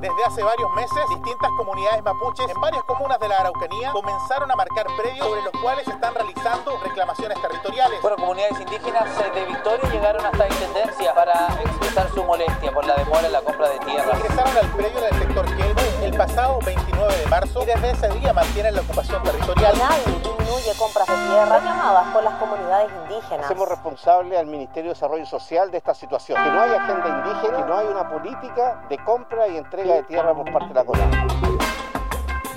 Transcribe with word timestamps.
Desde 0.00 0.24
hace 0.26 0.42
varios 0.42 0.70
meses, 0.74 1.08
distintas 1.08 1.50
comunidades 1.56 2.04
mapuches 2.04 2.46
en 2.50 2.60
varias 2.60 2.84
comunas 2.84 3.18
de 3.18 3.28
la 3.28 3.38
Araucanía 3.38 3.92
comenzaron 3.92 4.50
a 4.50 4.54
marcar 4.54 4.86
predios 4.94 5.26
sobre 5.26 5.40
los 5.40 5.52
cuales 5.62 5.86
se 5.86 5.90
están 5.92 6.14
realizando 6.14 6.78
reclamaciones 6.84 7.40
territoriales. 7.40 8.02
Bueno, 8.02 8.16
comunidades 8.18 8.60
indígenas 8.60 9.04
de 9.34 9.44
Victoria 9.46 9.90
llegaron 9.90 10.26
hasta 10.26 10.48
Intendencia 10.48 11.14
para 11.14 11.48
expresar 11.62 12.10
su 12.10 12.22
molestia 12.24 12.72
por 12.72 12.84
la 12.84 12.94
demora 12.96 13.26
en 13.26 13.32
la 13.32 13.40
compra 13.40 13.70
de 13.70 13.78
tierras. 13.78 14.18
Ingresaron 14.18 14.56
al 14.58 14.68
predio 14.76 15.00
del 15.00 15.14
sector 15.18 15.46
Kelme 15.56 15.75
el 16.02 16.16
pasado 16.16 16.58
29 16.64 17.16
de 17.16 17.26
marzo 17.26 17.62
y 17.62 17.66
desde 17.66 17.90
ese 17.90 18.08
día 18.18 18.32
mantienen 18.32 18.74
la 18.74 18.80
ocupación 18.80 19.22
territorial. 19.22 19.74
Nadie 19.78 20.18
disminuye 20.22 20.72
compras 20.78 21.06
de 21.06 21.14
tierra 21.14 21.58
reclamadas 21.58 22.06
por 22.12 22.24
las 22.24 22.34
comunidades 22.34 22.90
indígenas. 23.02 23.46
Hacemos 23.46 23.68
responsable 23.68 24.38
al 24.38 24.46
Ministerio 24.46 24.90
de 24.90 24.94
Desarrollo 24.94 25.26
Social 25.26 25.70
de 25.70 25.78
esta 25.78 25.94
situación. 25.94 26.42
Que 26.42 26.50
no 26.50 26.60
hay 26.60 26.70
agenda 26.70 27.08
indígena, 27.08 27.56
que 27.56 27.64
no 27.64 27.78
hay 27.78 27.86
una 27.86 28.08
política 28.08 28.82
de 28.88 28.98
compra 28.98 29.48
y 29.48 29.56
entrega 29.56 29.94
de 29.94 30.02
tierra 30.04 30.34
por 30.34 30.52
parte 30.52 30.68
de 30.68 30.74
la 30.74 30.84
CONADI. 30.84 31.16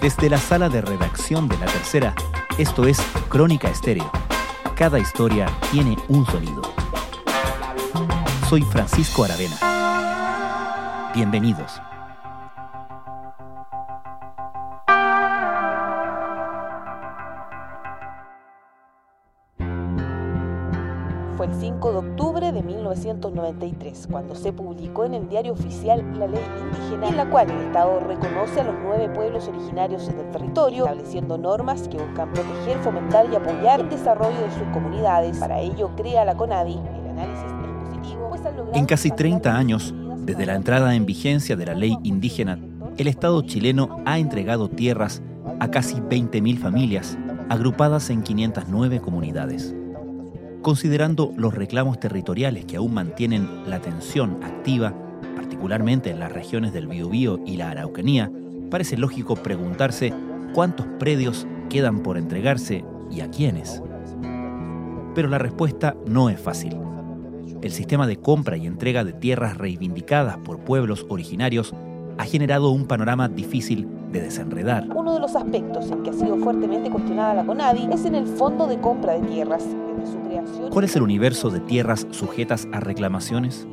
Desde 0.01 0.29
la 0.29 0.37
sala 0.37 0.69
de 0.69 0.81
redacción 0.81 1.47
de 1.47 1.57
La 1.57 1.65
Tercera, 1.65 2.13
esto 2.57 2.85
es 2.85 2.99
Crónica 3.29 3.69
Estéreo. 3.69 4.09
Cada 4.75 4.97
historia 4.99 5.47
tiene 5.71 5.97
un 6.07 6.25
sonido. 6.25 6.61
Soy 8.49 8.61
Francisco 8.61 9.25
Aravena. 9.25 9.57
Bienvenidos. 11.13 11.81
5 21.79 21.91
de 21.93 21.97
octubre 22.09 22.51
de 22.51 22.61
1993 22.61 24.09
cuando 24.11 24.35
se 24.35 24.51
publicó 24.51 25.05
en 25.05 25.13
el 25.13 25.29
diario 25.29 25.53
oficial 25.53 26.03
la 26.19 26.27
ley 26.27 26.41
indígena 26.61 27.07
en 27.07 27.15
la 27.15 27.29
cual 27.29 27.49
el 27.49 27.67
Estado 27.67 28.01
reconoce 28.01 28.59
a 28.59 28.65
los 28.65 28.75
nueve 28.83 29.07
pueblos 29.07 29.47
originarios 29.47 30.05
del 30.07 30.29
territorio, 30.29 30.83
estableciendo 30.83 31.37
normas 31.37 31.87
que 31.87 31.95
buscan 31.95 32.33
proteger, 32.33 32.79
fomentar 32.79 33.27
y 33.31 33.37
apoyar 33.37 33.79
el 33.79 33.89
desarrollo 33.89 34.41
de 34.41 34.51
sus 34.51 34.67
comunidades. 34.73 35.37
Para 35.37 35.61
ello 35.61 35.89
crea 35.95 36.25
la 36.25 36.35
CONADI 36.35 36.73
el 36.73 37.11
análisis 37.11 37.45
expositivo. 37.45 38.27
Pues 38.27 38.41
En 38.73 38.85
casi 38.85 39.11
30 39.11 39.39
parcial 39.39 39.55
años, 39.55 39.93
desde 40.25 40.45
la 40.45 40.55
entrada 40.55 40.95
en 40.95 41.05
vigencia 41.05 41.55
de 41.55 41.65
la 41.65 41.75
ley 41.75 41.97
indígena, 42.03 42.59
el 42.97 43.07
Estado 43.07 43.41
chileno 43.43 44.01
ha 44.03 44.19
entregado 44.19 44.67
tierras 44.67 45.21
a 45.61 45.71
casi 45.71 45.95
20.000 45.95 46.57
familias, 46.57 47.17
agrupadas 47.47 48.09
en 48.09 48.21
509 48.21 48.99
comunidades. 48.99 49.73
Considerando 50.61 51.31
los 51.37 51.53
reclamos 51.53 51.99
territoriales 52.01 52.65
que 52.65 52.75
aún 52.75 52.93
mantienen 52.93 53.47
la 53.69 53.79
tensión 53.79 54.43
activa, 54.43 54.93
particularmente 55.35 56.09
en 56.09 56.19
las 56.19 56.33
regiones 56.33 56.73
del 56.73 56.87
Biobío 56.87 57.39
y 57.45 57.55
la 57.55 57.71
Araucanía, 57.71 58.29
parece 58.69 58.97
lógico 58.97 59.35
preguntarse 59.35 60.13
cuántos 60.53 60.85
predios 60.99 61.47
quedan 61.69 62.03
por 62.03 62.17
entregarse 62.17 62.83
y 63.09 63.21
a 63.21 63.29
quiénes. 63.29 63.81
Pero 65.15 65.29
la 65.29 65.37
respuesta 65.37 65.95
no 66.05 66.29
es 66.29 66.39
fácil. 66.39 66.75
El 67.61 67.71
sistema 67.71 68.05
de 68.05 68.17
compra 68.17 68.57
y 68.57 68.67
entrega 68.67 69.05
de 69.05 69.13
tierras 69.13 69.57
reivindicadas 69.57 70.37
por 70.37 70.59
pueblos 70.59 71.05
originarios 71.07 71.73
ha 72.17 72.25
generado 72.25 72.69
un 72.69 72.85
panorama 72.85 73.29
difícil 73.29 73.87
de 74.11 74.21
desenredar. 74.21 74.87
Uno 74.95 75.13
de 75.13 75.19
los 75.19 75.35
aspectos 75.35 75.89
en 75.91 76.03
que 76.03 76.09
ha 76.09 76.13
sido 76.13 76.37
fuertemente 76.37 76.89
cuestionada 76.89 77.35
la 77.35 77.45
CONADI 77.45 77.89
es 77.91 78.05
en 78.05 78.15
el 78.15 78.25
fondo 78.25 78.67
de 78.67 78.79
compra 78.79 79.13
de 79.13 79.27
tierras. 79.27 79.63
Desde 79.97 80.11
su 80.11 80.19
creación 80.19 80.69
¿Cuál 80.69 80.85
es 80.85 80.95
el 80.95 81.03
universo 81.03 81.49
de 81.49 81.59
tierras 81.59 82.07
sujetas 82.11 82.67
a 82.71 82.79
reclamaciones? 82.79 83.67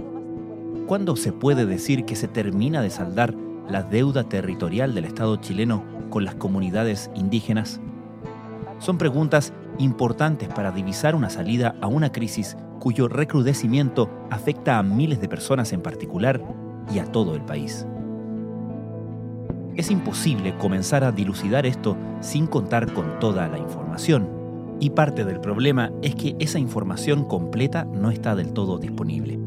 ¿Cuándo 0.86 1.16
se 1.16 1.32
puede 1.32 1.66
decir 1.66 2.04
que 2.04 2.16
se 2.16 2.28
termina 2.28 2.82
de 2.82 2.90
saldar 2.90 3.34
la 3.68 3.82
deuda 3.82 4.24
territorial 4.24 4.94
del 4.94 5.04
Estado 5.04 5.36
chileno 5.36 5.82
con 6.10 6.24
las 6.24 6.36
comunidades 6.36 7.10
indígenas? 7.14 7.80
Son 8.78 8.98
preguntas 8.98 9.52
importantes 9.78 10.48
para 10.48 10.70
divisar 10.70 11.14
una 11.14 11.30
salida 11.30 11.76
a 11.80 11.86
una 11.86 12.12
crisis 12.12 12.56
cuyo 12.78 13.08
recrudecimiento 13.08 14.08
afecta 14.30 14.78
a 14.78 14.82
miles 14.82 15.20
de 15.20 15.28
personas 15.28 15.72
en 15.72 15.80
particular 15.80 16.40
y 16.92 16.98
a 16.98 17.06
todo 17.06 17.34
el 17.34 17.42
país. 17.42 17.86
Es 19.76 19.90
imposible 19.90 20.56
comenzar 20.56 21.04
a 21.04 21.12
dilucidar 21.12 21.66
esto 21.66 21.96
sin 22.20 22.46
contar 22.46 22.92
con 22.94 23.18
toda 23.18 23.46
la 23.48 23.58
información, 23.58 24.28
y 24.80 24.90
parte 24.90 25.24
del 25.24 25.40
problema 25.40 25.92
es 26.02 26.14
que 26.14 26.34
esa 26.38 26.58
información 26.58 27.24
completa 27.24 27.84
no 27.84 28.10
está 28.10 28.34
del 28.34 28.52
todo 28.52 28.78
disponible. 28.78 29.38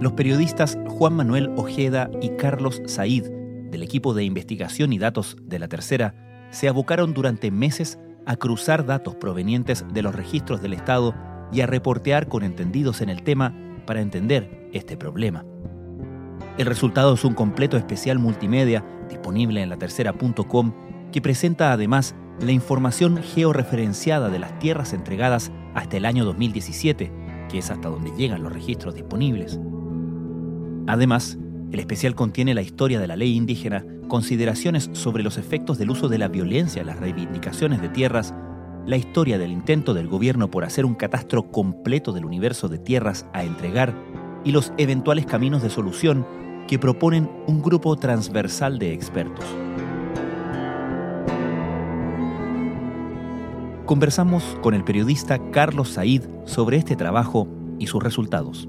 Los 0.00 0.12
periodistas 0.12 0.78
Juan 0.86 1.14
Manuel 1.14 1.50
Ojeda 1.56 2.10
y 2.20 2.30
Carlos 2.30 2.80
Said, 2.86 3.24
del 3.70 3.82
equipo 3.82 4.14
de 4.14 4.22
investigación 4.22 4.92
y 4.92 4.98
datos 4.98 5.36
de 5.42 5.58
la 5.58 5.66
Tercera, 5.66 6.14
se 6.50 6.68
abocaron 6.68 7.12
durante 7.12 7.50
meses 7.50 7.98
a 8.24 8.36
cruzar 8.36 8.86
datos 8.86 9.16
provenientes 9.16 9.84
de 9.92 10.02
los 10.02 10.14
registros 10.14 10.62
del 10.62 10.74
Estado 10.74 11.14
y 11.52 11.60
a 11.60 11.66
reportear 11.66 12.28
con 12.28 12.44
entendidos 12.44 13.00
en 13.00 13.08
el 13.08 13.22
tema 13.22 13.52
para 13.84 14.00
entender 14.00 14.68
este 14.72 14.96
problema. 14.96 15.44
El 16.56 16.66
resultado 16.66 17.14
es 17.14 17.24
un 17.24 17.34
completo 17.34 17.76
especial 17.76 18.20
multimedia 18.20 18.84
disponible 19.08 19.60
en 19.60 19.70
latercera.com 19.70 20.72
que 21.10 21.20
presenta 21.20 21.72
además 21.72 22.14
la 22.40 22.52
información 22.52 23.20
georreferenciada 23.22 24.28
de 24.28 24.38
las 24.38 24.56
tierras 24.60 24.92
entregadas 24.92 25.50
hasta 25.74 25.96
el 25.96 26.04
año 26.04 26.24
2017, 26.24 27.12
que 27.48 27.58
es 27.58 27.70
hasta 27.70 27.88
donde 27.88 28.12
llegan 28.16 28.44
los 28.44 28.52
registros 28.52 28.94
disponibles. 28.94 29.58
Además, 30.86 31.38
el 31.72 31.80
especial 31.80 32.14
contiene 32.14 32.54
la 32.54 32.62
historia 32.62 33.00
de 33.00 33.08
la 33.08 33.16
ley 33.16 33.34
indígena, 33.34 33.84
consideraciones 34.06 34.90
sobre 34.92 35.24
los 35.24 35.38
efectos 35.38 35.76
del 35.76 35.90
uso 35.90 36.08
de 36.08 36.18
la 36.18 36.28
violencia 36.28 36.82
en 36.82 36.86
las 36.86 37.00
reivindicaciones 37.00 37.80
de 37.82 37.88
tierras, 37.88 38.32
la 38.86 38.96
historia 38.96 39.38
del 39.38 39.50
intento 39.50 39.92
del 39.92 40.06
gobierno 40.06 40.52
por 40.52 40.62
hacer 40.62 40.84
un 40.84 40.94
catastro 40.94 41.50
completo 41.50 42.12
del 42.12 42.26
universo 42.26 42.68
de 42.68 42.78
tierras 42.78 43.26
a 43.32 43.42
entregar 43.42 43.94
y 44.44 44.52
los 44.52 44.72
eventuales 44.76 45.26
caminos 45.26 45.62
de 45.62 45.70
solución 45.70 46.43
que 46.66 46.78
proponen 46.78 47.30
un 47.46 47.62
grupo 47.62 47.96
transversal 47.96 48.78
de 48.78 48.92
expertos. 48.92 49.44
Conversamos 53.86 54.42
con 54.62 54.72
el 54.72 54.82
periodista 54.82 55.38
Carlos 55.50 55.90
Said 55.90 56.22
sobre 56.46 56.78
este 56.78 56.96
trabajo 56.96 57.46
y 57.78 57.86
sus 57.86 58.02
resultados. 58.02 58.66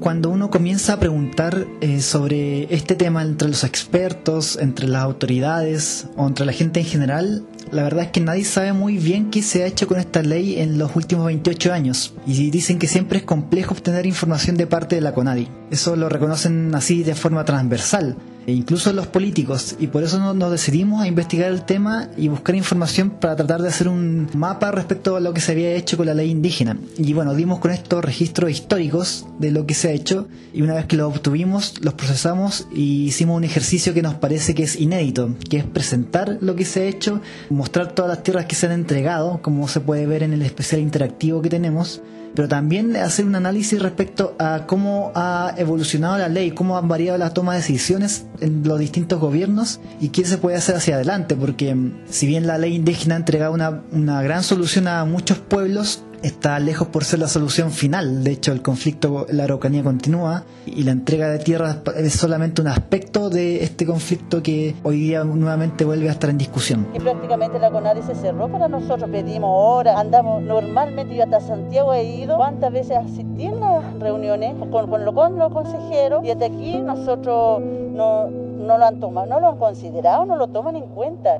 Cuando 0.00 0.28
uno 0.28 0.50
comienza 0.50 0.92
a 0.92 1.00
preguntar 1.00 1.66
eh, 1.80 2.00
sobre 2.02 2.74
este 2.74 2.94
tema 2.94 3.22
entre 3.22 3.48
los 3.48 3.64
expertos, 3.64 4.58
entre 4.58 4.86
las 4.86 5.02
autoridades 5.02 6.08
o 6.16 6.26
entre 6.26 6.44
la 6.44 6.52
gente 6.52 6.80
en 6.80 6.86
general, 6.86 7.46
la 7.70 7.82
verdad 7.82 8.04
es 8.04 8.10
que 8.10 8.20
nadie 8.20 8.44
sabe 8.44 8.72
muy 8.72 8.98
bien 8.98 9.30
qué 9.30 9.42
se 9.42 9.62
ha 9.62 9.66
hecho 9.66 9.86
con 9.86 9.98
esta 9.98 10.22
ley 10.22 10.60
en 10.60 10.78
los 10.78 10.94
últimos 10.96 11.26
28 11.26 11.72
años. 11.72 12.14
Y 12.26 12.50
dicen 12.50 12.78
que 12.78 12.86
siempre 12.86 13.18
es 13.18 13.24
complejo 13.24 13.74
obtener 13.74 14.06
información 14.06 14.56
de 14.56 14.66
parte 14.66 14.96
de 14.96 15.02
la 15.02 15.12
CONADI. 15.12 15.48
Eso 15.70 15.96
lo 15.96 16.08
reconocen 16.08 16.74
así 16.74 17.02
de 17.02 17.14
forma 17.14 17.44
transversal 17.44 18.16
e 18.46 18.52
incluso 18.52 18.92
los 18.92 19.06
políticos, 19.06 19.76
y 19.78 19.86
por 19.88 20.02
eso 20.02 20.18
no- 20.18 20.34
nos 20.34 20.50
decidimos 20.50 21.02
a 21.02 21.06
investigar 21.06 21.50
el 21.50 21.62
tema 21.64 22.08
y 22.16 22.28
buscar 22.28 22.54
información 22.54 23.10
para 23.10 23.36
tratar 23.36 23.62
de 23.62 23.68
hacer 23.68 23.88
un 23.88 24.28
mapa 24.34 24.70
respecto 24.70 25.16
a 25.16 25.20
lo 25.20 25.32
que 25.34 25.40
se 25.40 25.52
había 25.52 25.72
hecho 25.72 25.96
con 25.96 26.06
la 26.06 26.14
ley 26.14 26.30
indígena. 26.30 26.76
Y 26.98 27.12
bueno, 27.12 27.34
dimos 27.34 27.58
con 27.58 27.70
estos 27.70 28.04
registros 28.04 28.50
históricos 28.50 29.26
de 29.38 29.50
lo 29.50 29.66
que 29.66 29.74
se 29.74 29.88
ha 29.88 29.92
hecho, 29.92 30.28
y 30.52 30.62
una 30.62 30.74
vez 30.74 30.86
que 30.86 30.96
los 30.96 31.14
obtuvimos, 31.14 31.74
los 31.82 31.94
procesamos 31.94 32.66
y 32.74 33.04
hicimos 33.04 33.36
un 33.36 33.44
ejercicio 33.44 33.94
que 33.94 34.02
nos 34.02 34.14
parece 34.14 34.54
que 34.54 34.62
es 34.64 34.80
inédito, 34.80 35.30
que 35.48 35.58
es 35.58 35.64
presentar 35.64 36.38
lo 36.40 36.54
que 36.54 36.64
se 36.64 36.80
ha 36.82 36.84
hecho, 36.84 37.20
mostrar 37.50 37.92
todas 37.92 38.08
las 38.10 38.22
tierras 38.22 38.46
que 38.46 38.54
se 38.54 38.66
han 38.66 38.72
entregado, 38.72 39.40
como 39.42 39.66
se 39.68 39.80
puede 39.80 40.06
ver 40.06 40.22
en 40.22 40.32
el 40.32 40.42
especial 40.42 40.80
interactivo 40.80 41.42
que 41.42 41.48
tenemos, 41.50 42.00
pero 42.34 42.48
también 42.48 42.96
hacer 42.96 43.24
un 43.24 43.34
análisis 43.34 43.80
respecto 43.80 44.34
a 44.38 44.66
cómo 44.66 45.12
ha 45.14 45.54
evolucionado 45.56 46.18
la 46.18 46.28
ley, 46.28 46.50
cómo 46.50 46.76
han 46.76 46.88
variado 46.88 47.18
la 47.18 47.30
toma 47.30 47.52
de 47.52 47.58
decisiones 47.60 48.26
en 48.40 48.66
los 48.66 48.78
distintos 48.78 49.20
gobiernos 49.20 49.80
y 50.00 50.08
qué 50.08 50.24
se 50.24 50.38
puede 50.38 50.56
hacer 50.56 50.76
hacia 50.76 50.96
adelante, 50.96 51.36
porque 51.36 51.74
mm, 51.74 52.02
si 52.08 52.26
bien 52.26 52.46
la 52.46 52.58
ley 52.58 52.74
indígena 52.74 53.14
ha 53.14 53.18
entregado 53.18 53.52
una, 53.52 53.82
una 53.92 54.22
gran 54.22 54.42
solución 54.42 54.88
a 54.88 55.04
muchos 55.04 55.38
pueblos, 55.38 56.02
está 56.24 56.58
lejos 56.58 56.88
por 56.88 57.04
ser 57.04 57.18
la 57.20 57.28
solución 57.28 57.70
final. 57.70 58.24
De 58.24 58.32
hecho, 58.32 58.52
el 58.52 58.62
conflicto 58.62 59.26
la 59.30 59.44
Araucanía 59.44 59.82
continúa 59.82 60.44
y 60.66 60.82
la 60.82 60.92
entrega 60.92 61.28
de 61.28 61.38
tierras 61.38 61.78
es 61.96 62.14
solamente 62.14 62.62
un 62.62 62.68
aspecto 62.68 63.28
de 63.30 63.62
este 63.62 63.84
conflicto 63.86 64.42
que 64.42 64.74
hoy 64.82 64.96
día 65.00 65.22
nuevamente 65.24 65.84
vuelve 65.84 66.08
a 66.08 66.12
estar 66.12 66.30
en 66.30 66.38
discusión. 66.38 66.86
Y 66.94 66.98
prácticamente 67.00 67.58
la 67.58 67.70
CONADI 67.70 68.02
se 68.02 68.14
cerró 68.14 68.48
para 68.48 68.68
nosotros. 68.68 69.08
Pedimos 69.10 69.50
horas, 69.52 69.96
andamos 69.98 70.42
normalmente, 70.42 71.14
yo 71.14 71.24
hasta 71.24 71.40
Santiago 71.40 71.92
he 71.94 72.04
ido. 72.04 72.36
¿Cuántas 72.36 72.72
veces 72.72 72.96
asistí 72.96 73.44
en 73.46 73.60
las 73.60 73.82
reuniones 74.00 74.54
con, 74.70 74.88
con, 74.88 75.04
lo- 75.04 75.14
con 75.14 75.38
los 75.38 75.52
consejeros? 75.52 76.24
Y 76.24 76.30
hasta 76.30 76.46
aquí 76.46 76.78
nosotros 76.78 77.60
no, 77.60 78.28
no 78.30 78.78
lo 78.78 78.84
han 78.86 78.98
tomado, 79.00 79.26
no 79.26 79.40
lo 79.40 79.48
han 79.50 79.58
considerado, 79.58 80.24
no 80.24 80.36
lo 80.36 80.48
toman 80.48 80.76
en 80.76 80.86
cuenta. 80.86 81.38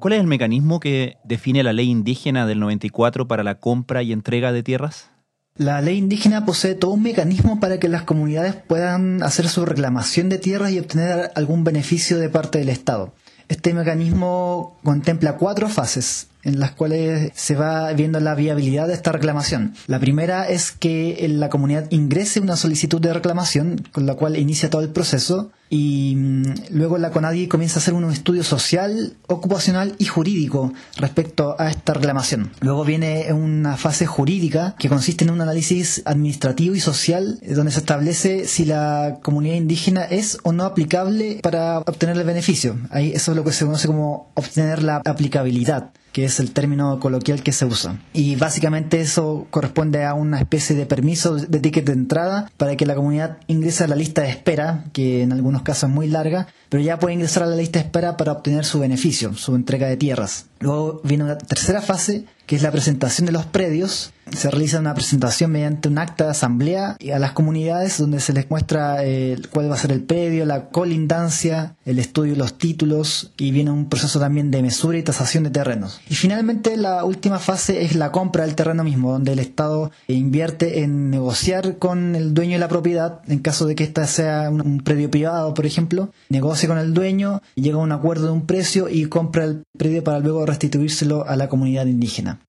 ¿Cuál 0.00 0.14
es 0.14 0.20
el 0.20 0.28
mecanismo 0.28 0.78
que 0.78 1.16
define 1.24 1.64
la 1.64 1.72
ley 1.72 1.88
indígena 1.88 2.46
del 2.46 2.60
94 2.60 3.26
para 3.26 3.42
la 3.42 3.56
compra 3.56 4.02
y 4.02 4.12
entrega 4.12 4.52
de 4.52 4.62
tierras? 4.62 5.10
La 5.56 5.80
ley 5.80 5.98
indígena 5.98 6.46
posee 6.46 6.76
todo 6.76 6.92
un 6.92 7.02
mecanismo 7.02 7.58
para 7.58 7.80
que 7.80 7.88
las 7.88 8.04
comunidades 8.04 8.54
puedan 8.54 9.24
hacer 9.24 9.48
su 9.48 9.66
reclamación 9.66 10.28
de 10.28 10.38
tierras 10.38 10.70
y 10.70 10.78
obtener 10.78 11.32
algún 11.34 11.64
beneficio 11.64 12.18
de 12.18 12.28
parte 12.28 12.60
del 12.60 12.68
Estado. 12.68 13.12
Este 13.48 13.74
mecanismo 13.74 14.78
contempla 14.84 15.36
cuatro 15.36 15.68
fases 15.68 16.28
en 16.44 16.60
las 16.60 16.70
cuales 16.70 17.32
se 17.34 17.56
va 17.56 17.92
viendo 17.92 18.20
la 18.20 18.36
viabilidad 18.36 18.86
de 18.86 18.94
esta 18.94 19.10
reclamación. 19.10 19.74
La 19.88 19.98
primera 19.98 20.48
es 20.48 20.70
que 20.70 21.26
la 21.28 21.48
comunidad 21.48 21.90
ingrese 21.90 22.38
una 22.38 22.56
solicitud 22.56 23.00
de 23.00 23.12
reclamación 23.12 23.84
con 23.90 24.06
la 24.06 24.14
cual 24.14 24.36
inicia 24.36 24.70
todo 24.70 24.82
el 24.82 24.90
proceso 24.90 25.50
y 25.70 26.14
mm, 26.16 26.42
luego 26.70 26.98
la 26.98 27.10
CONADI 27.10 27.48
comienza 27.48 27.78
a 27.78 27.82
hacer 27.82 27.94
un 27.94 28.10
estudio 28.10 28.42
social, 28.42 29.16
ocupacional 29.26 29.94
y 29.98 30.06
jurídico 30.06 30.72
respecto 30.96 31.56
a 31.58 31.70
esta 31.70 31.94
reclamación. 31.94 32.50
Luego 32.60 32.84
viene 32.84 33.32
una 33.32 33.76
fase 33.76 34.06
jurídica 34.06 34.74
que 34.78 34.88
consiste 34.88 35.24
en 35.24 35.30
un 35.30 35.40
análisis 35.40 36.02
administrativo 36.04 36.74
y 36.74 36.80
social 36.80 37.38
eh, 37.42 37.54
donde 37.54 37.72
se 37.72 37.80
establece 37.80 38.46
si 38.46 38.64
la 38.64 39.18
comunidad 39.22 39.56
indígena 39.56 40.04
es 40.04 40.38
o 40.42 40.52
no 40.52 40.64
aplicable 40.64 41.40
para 41.42 41.78
obtener 41.80 42.16
el 42.16 42.24
beneficio. 42.24 42.76
Ahí 42.90 43.12
eso 43.12 43.32
es 43.32 43.36
lo 43.36 43.44
que 43.44 43.52
se 43.52 43.64
conoce 43.64 43.86
como 43.86 44.30
obtener 44.34 44.82
la 44.82 45.02
aplicabilidad 45.04 45.90
que 46.12 46.24
es 46.24 46.40
el 46.40 46.52
término 46.52 46.98
coloquial 47.00 47.42
que 47.42 47.52
se 47.52 47.64
usa. 47.64 48.00
Y 48.12 48.36
básicamente 48.36 49.00
eso 49.00 49.46
corresponde 49.50 50.04
a 50.04 50.14
una 50.14 50.38
especie 50.38 50.74
de 50.74 50.86
permiso 50.86 51.36
de 51.36 51.60
ticket 51.60 51.84
de 51.86 51.92
entrada 51.92 52.50
para 52.56 52.76
que 52.76 52.86
la 52.86 52.94
comunidad 52.94 53.38
ingrese 53.46 53.84
a 53.84 53.88
la 53.88 53.96
lista 53.96 54.22
de 54.22 54.30
espera, 54.30 54.84
que 54.92 55.22
en 55.22 55.32
algunos 55.32 55.62
casos 55.62 55.88
es 55.90 55.94
muy 55.94 56.08
larga, 56.08 56.48
pero 56.68 56.82
ya 56.82 56.98
puede 56.98 57.14
ingresar 57.14 57.42
a 57.42 57.46
la 57.46 57.56
lista 57.56 57.78
de 57.78 57.86
espera 57.86 58.16
para 58.16 58.32
obtener 58.32 58.64
su 58.64 58.78
beneficio, 58.78 59.34
su 59.34 59.54
entrega 59.54 59.88
de 59.88 59.96
tierras. 59.96 60.46
Luego 60.60 61.00
viene 61.04 61.24
una 61.24 61.38
tercera 61.38 61.80
fase, 61.80 62.24
que 62.46 62.56
es 62.56 62.62
la 62.62 62.72
presentación 62.72 63.26
de 63.26 63.32
los 63.32 63.46
predios. 63.46 64.12
Se 64.32 64.50
realiza 64.50 64.80
una 64.80 64.94
presentación 64.94 65.52
mediante 65.52 65.88
un 65.88 65.98
acta 65.98 66.24
de 66.24 66.30
asamblea 66.30 66.96
a 67.14 67.18
las 67.18 67.32
comunidades 67.32 67.98
donde 67.98 68.20
se 68.20 68.32
les 68.32 68.50
muestra 68.50 69.04
eh, 69.04 69.38
cuál 69.50 69.70
va 69.70 69.74
a 69.74 69.78
ser 69.78 69.92
el 69.92 70.02
predio, 70.02 70.44
la 70.44 70.68
colindancia, 70.68 71.76
el 71.84 71.98
estudio 71.98 72.32
de 72.32 72.38
los 72.38 72.58
títulos 72.58 73.32
y 73.38 73.52
viene 73.52 73.70
un 73.70 73.88
proceso 73.88 74.18
también 74.18 74.50
de 74.50 74.62
mesura 74.62 74.98
y 74.98 75.02
tasación 75.02 75.44
de 75.44 75.50
terrenos. 75.50 76.00
Y 76.10 76.14
finalmente 76.14 76.76
la 76.76 77.04
última 77.04 77.38
fase 77.38 77.84
es 77.84 77.94
la 77.94 78.12
compra 78.12 78.44
del 78.44 78.54
terreno 78.54 78.82
mismo, 78.82 79.12
donde 79.12 79.32
el 79.32 79.38
Estado 79.38 79.90
invierte 80.08 80.80
en 80.80 81.10
negociar 81.10 81.78
con 81.78 82.16
el 82.16 82.34
dueño 82.34 82.54
de 82.54 82.58
la 82.58 82.68
propiedad, 82.68 83.20
en 83.28 83.38
caso 83.38 83.66
de 83.66 83.76
que 83.76 83.84
ésta 83.84 84.06
sea 84.06 84.50
un, 84.50 84.60
un 84.60 84.80
predio 84.80 85.10
privado, 85.10 85.54
por 85.54 85.64
ejemplo, 85.64 86.10
negocia 86.28 86.57
con 86.66 86.78
el 86.78 86.94
dueño, 86.94 87.42
llega 87.54 87.76
a 87.76 87.82
un 87.82 87.92
acuerdo 87.92 88.26
de 88.26 88.32
un 88.32 88.46
precio 88.46 88.88
y 88.88 89.06
compra 89.06 89.44
el 89.44 89.62
predio 89.76 90.02
para 90.02 90.18
luego 90.18 90.44
restituírselo 90.46 91.26
a 91.26 91.36
la 91.36 91.48
comunidad 91.48 91.86
indígena. 91.86 92.40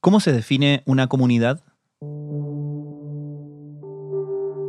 ¿Cómo 0.00 0.20
se 0.20 0.32
define 0.32 0.82
una 0.86 1.06
comunidad? 1.06 1.62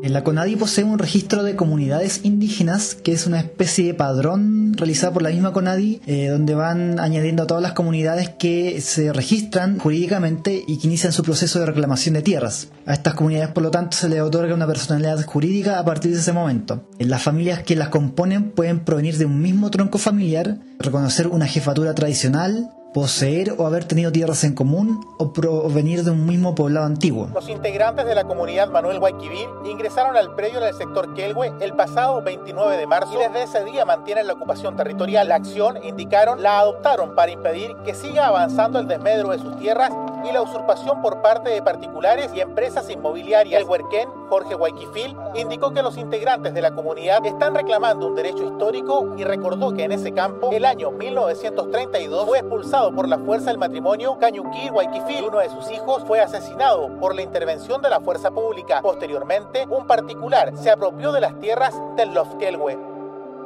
La 0.03 0.23
CONADI 0.23 0.55
posee 0.55 0.83
un 0.83 0.99
registro 0.99 1.44
de 1.44 1.55
comunidades 1.55 2.21
indígenas, 2.23 2.95
que 2.95 3.11
es 3.11 3.27
una 3.27 3.39
especie 3.39 3.85
de 3.88 3.94
padrón 3.94 4.73
realizado 4.73 5.13
por 5.13 5.21
la 5.21 5.29
misma 5.29 5.51
CONADI, 5.53 6.01
eh, 6.05 6.27
donde 6.27 6.55
van 6.55 6.99
añadiendo 6.99 7.44
a 7.44 7.47
todas 7.47 7.61
las 7.63 7.73
comunidades 7.73 8.29
que 8.29 8.79
se 8.81 9.11
registran 9.11 9.79
jurídicamente 9.79 10.63
y 10.65 10.77
que 10.77 10.88
inician 10.88 11.11
su 11.11 11.23
proceso 11.23 11.59
de 11.59 11.65
reclamación 11.65 12.13
de 12.15 12.21
tierras. 12.21 12.69
A 12.85 12.94
estas 12.94 13.15
comunidades, 13.15 13.49
por 13.49 13.63
lo 13.63 13.71
tanto, 13.71 13.97
se 13.97 14.07
les 14.07 14.21
otorga 14.21 14.53
una 14.53 14.67
personalidad 14.67 15.23
jurídica 15.25 15.79
a 15.79 15.85
partir 15.85 16.13
de 16.13 16.19
ese 16.19 16.33
momento. 16.33 16.88
Las 16.99 17.23
familias 17.23 17.63
que 17.63 17.75
las 17.75 17.89
componen 17.89 18.51
pueden 18.51 18.81
provenir 18.81 19.17
de 19.17 19.25
un 19.25 19.41
mismo 19.41 19.71
tronco 19.71 19.97
familiar, 19.97 20.57
reconocer 20.79 21.27
una 21.27 21.47
jefatura 21.47 21.94
tradicional, 21.95 22.69
poseer 22.97 23.53
o 23.59 23.67
haber 23.67 23.85
tenido 23.85 24.11
tierras 24.11 24.44
en 24.44 24.55
común 24.55 25.05
o 25.19 25.31
provenir 25.31 26.03
de 26.03 26.09
un 26.09 26.25
mismo 26.25 26.55
poblado 26.55 26.88
antiguo. 26.88 27.29
Los 27.31 27.47
integrantes 27.47 28.07
de 28.07 28.15
la 28.15 28.23
comunidad 28.23 28.71
Manuel 28.71 28.97
Guayquivir 28.97 29.47
ingresaron 29.65 30.17
al 30.17 30.33
predio 30.33 30.59
del 30.59 30.73
sector 30.73 31.13
Kelwe 31.13 31.53
el 31.59 31.73
pasado 31.73 32.23
29 32.23 32.75
de 32.75 32.88
marzo 32.88 33.13
y 33.13 33.17
desde 33.17 33.44
ese 33.44 33.63
día 33.65 33.85
mantienen 33.85 34.25
la 34.25 34.33
ocupación 34.33 34.75
territorial. 34.75 35.27
La 35.27 35.35
acción, 35.35 35.77
indicaron, 35.83 36.41
la 36.41 36.57
adoptaron 36.57 37.13
para 37.13 37.31
impedir 37.31 37.75
que 37.85 37.94
siga 37.94 38.25
avanzando 38.25 38.79
el 38.79 38.88
desmedro 38.88 39.29
de 39.29 39.38
sus 39.38 39.59
tierras 39.59 39.91
y 40.24 40.31
la 40.31 40.42
usurpación 40.42 41.02
por 41.02 41.22
parte 41.22 41.50
de 41.50 41.62
particulares 41.62 42.31
y 42.34 42.42
empresas 42.42 42.90
inmobiliarias. 42.90 43.62
El 43.62 43.68
huerquén, 43.68 44.10
Jorge 44.30 44.56
Guayquifil, 44.56 45.16
indicó 45.36 45.72
que 45.74 45.81
los 45.81 45.98
integrantes 45.98 46.54
de 46.54 46.62
la 46.62 46.72
comunidad 46.72 47.25
están 47.25 47.56
reclamando 47.56 48.08
un 48.08 48.16
derecho 48.16 48.44
histórico 48.44 49.14
y 49.18 49.24
recordó 49.24 49.74
que 49.74 49.84
en 49.84 49.92
ese 49.92 50.12
campo, 50.12 50.50
el 50.52 50.66
año 50.66 50.92
1932, 50.92 52.25
fue 52.25 52.40
expulsado 52.40 52.94
por 52.94 53.08
la 53.08 53.18
fuerza 53.19 53.50
del 53.50 53.58
matrimonio 53.58 54.18
Cañuquí 54.19 54.69
Guayquifil. 54.69 55.25
Uno 55.25 55.40
de 55.40 55.50
sus 55.50 55.72
hijos 55.72 56.04
fue 56.06 56.19
asesinado 56.19 56.90
por 57.00 57.16
la 57.16 57.22
intervención 57.22 57.81
de 57.81 57.90
la 57.90 58.00
fuerza 58.00 58.31
pública. 58.31 58.81
Posteriormente, 58.81 59.66
un 59.69 59.88
particular 59.88 60.54
se 60.58 60.72
apropió 60.72 61.12
de 61.12 61.22
las 61.22 61.40
tierras 61.40 61.75
del 61.96 62.14
Lofkelwe 62.14 62.96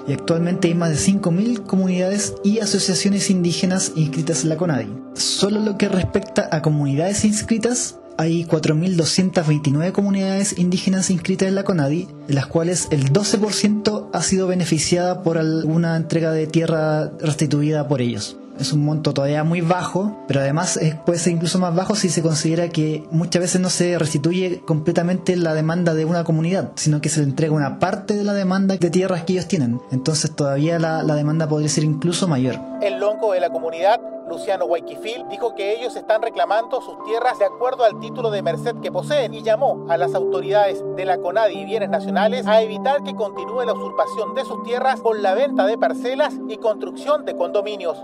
y 0.08 0.14
actualmente 0.14 0.68
hay 0.68 0.76
más 0.76 0.90
de 0.90 1.14
5.000 1.14 1.66
comunidades 1.66 2.36
y 2.44 2.60
asociaciones 2.60 3.30
indígenas 3.30 3.94
inscritas 3.96 4.44
en 4.44 4.50
la 4.50 4.58
CONADI. 4.58 4.88
Solo 5.14 5.60
lo 5.60 5.78
que 5.78 5.90
respecta 5.90 6.50
a 6.52 6.62
comunidades 6.62 7.26
inscritas, 7.26 8.00
hay 8.18 8.46
4.229 8.46 9.92
comunidades 9.92 10.58
indígenas 10.58 11.10
inscritas 11.10 11.48
en 11.48 11.56
la 11.56 11.64
CONADI, 11.64 12.08
de 12.28 12.34
las 12.34 12.48
cuales 12.48 12.88
el 12.92 13.12
12% 13.12 14.10
ha 14.14 14.22
sido 14.22 14.48
beneficiada 14.48 15.24
por 15.24 15.38
alguna 15.38 15.96
entrega 15.96 16.32
de 16.32 16.48
tierra 16.48 17.12
restituida 17.20 17.88
por 17.88 18.02
ellos 18.02 18.38
es 18.62 18.74
un 18.74 18.86
monto 18.86 19.14
todavía 19.14 19.44
muy 19.44 19.62
bajo, 19.62 20.18
pero 20.28 20.40
además 20.40 20.80
puede 21.06 21.20
ser 21.20 21.34
incluso 21.34 21.60
más 21.60 21.76
bajo 21.76 21.96
si 21.96 22.10
se 22.10 22.22
considera 22.22 22.70
que 22.70 23.08
muchas 23.12 23.42
veces 23.42 23.62
no 23.62 23.70
se 23.70 23.98
restituye 23.98 24.62
completamente 24.62 25.36
la 25.36 25.54
demanda 25.54 25.94
de 25.94 26.06
una 26.06 26.24
comunidad, 26.24 26.72
sino 26.76 27.02
que 27.02 27.10
se 27.10 27.22
le 27.22 27.28
entrega 27.28 27.54
una 27.54 27.80
parte 27.80 28.16
de 28.16 28.24
la 28.24 28.34
demanda 28.34 28.76
de 28.78 28.90
tierras 28.90 29.24
que 29.24 29.34
ellos 29.34 29.48
tienen. 29.48 29.82
Entonces 29.92 30.36
todavía 30.36 30.80
la, 30.80 31.04
demanda 31.16 31.48
podría 31.48 31.70
ser 31.70 31.84
incluso 31.84 32.28
mayor. 32.28 32.60
El 32.82 33.00
lonco 33.00 33.34
de 33.34 33.40
la 33.40 33.50
comunidad 33.50 34.00
Luciano 34.28 34.66
Guayquifil 34.66 35.26
dijo 35.30 35.56
que 35.56 35.74
ellos 35.74 35.96
están 35.96 36.22
reclamando 36.22 36.82
sus 36.82 37.04
tierras 37.04 37.38
de 37.38 37.46
acuerdo 37.46 37.84
al 37.84 38.00
título 38.00 38.32
de 38.32 38.42
merced 38.42 38.76
que 38.82 38.92
poseen 38.92 39.34
y 39.34 39.44
llamó 39.44 39.86
a 39.90 39.98
las 39.98 40.16
autoridades 40.16 40.82
de 40.96 41.04
la 41.04 41.18
CONADI 41.18 41.60
y 41.60 41.66
bienes 41.66 41.90
nacionales 41.90 42.48
a 42.48 42.62
evitar 42.62 43.04
que 43.04 43.14
continúe 43.14 43.66
la 43.66 43.74
usurpación 43.74 44.34
de 44.34 44.46
sus 44.46 44.64
tierras 44.64 45.02
con 45.02 45.22
la 45.22 45.34
venta 45.34 45.66
de 45.66 45.78
parcelas 45.78 46.34
y 46.48 46.58
construcción 46.58 47.26
de 47.26 47.36
condominios. 47.36 48.02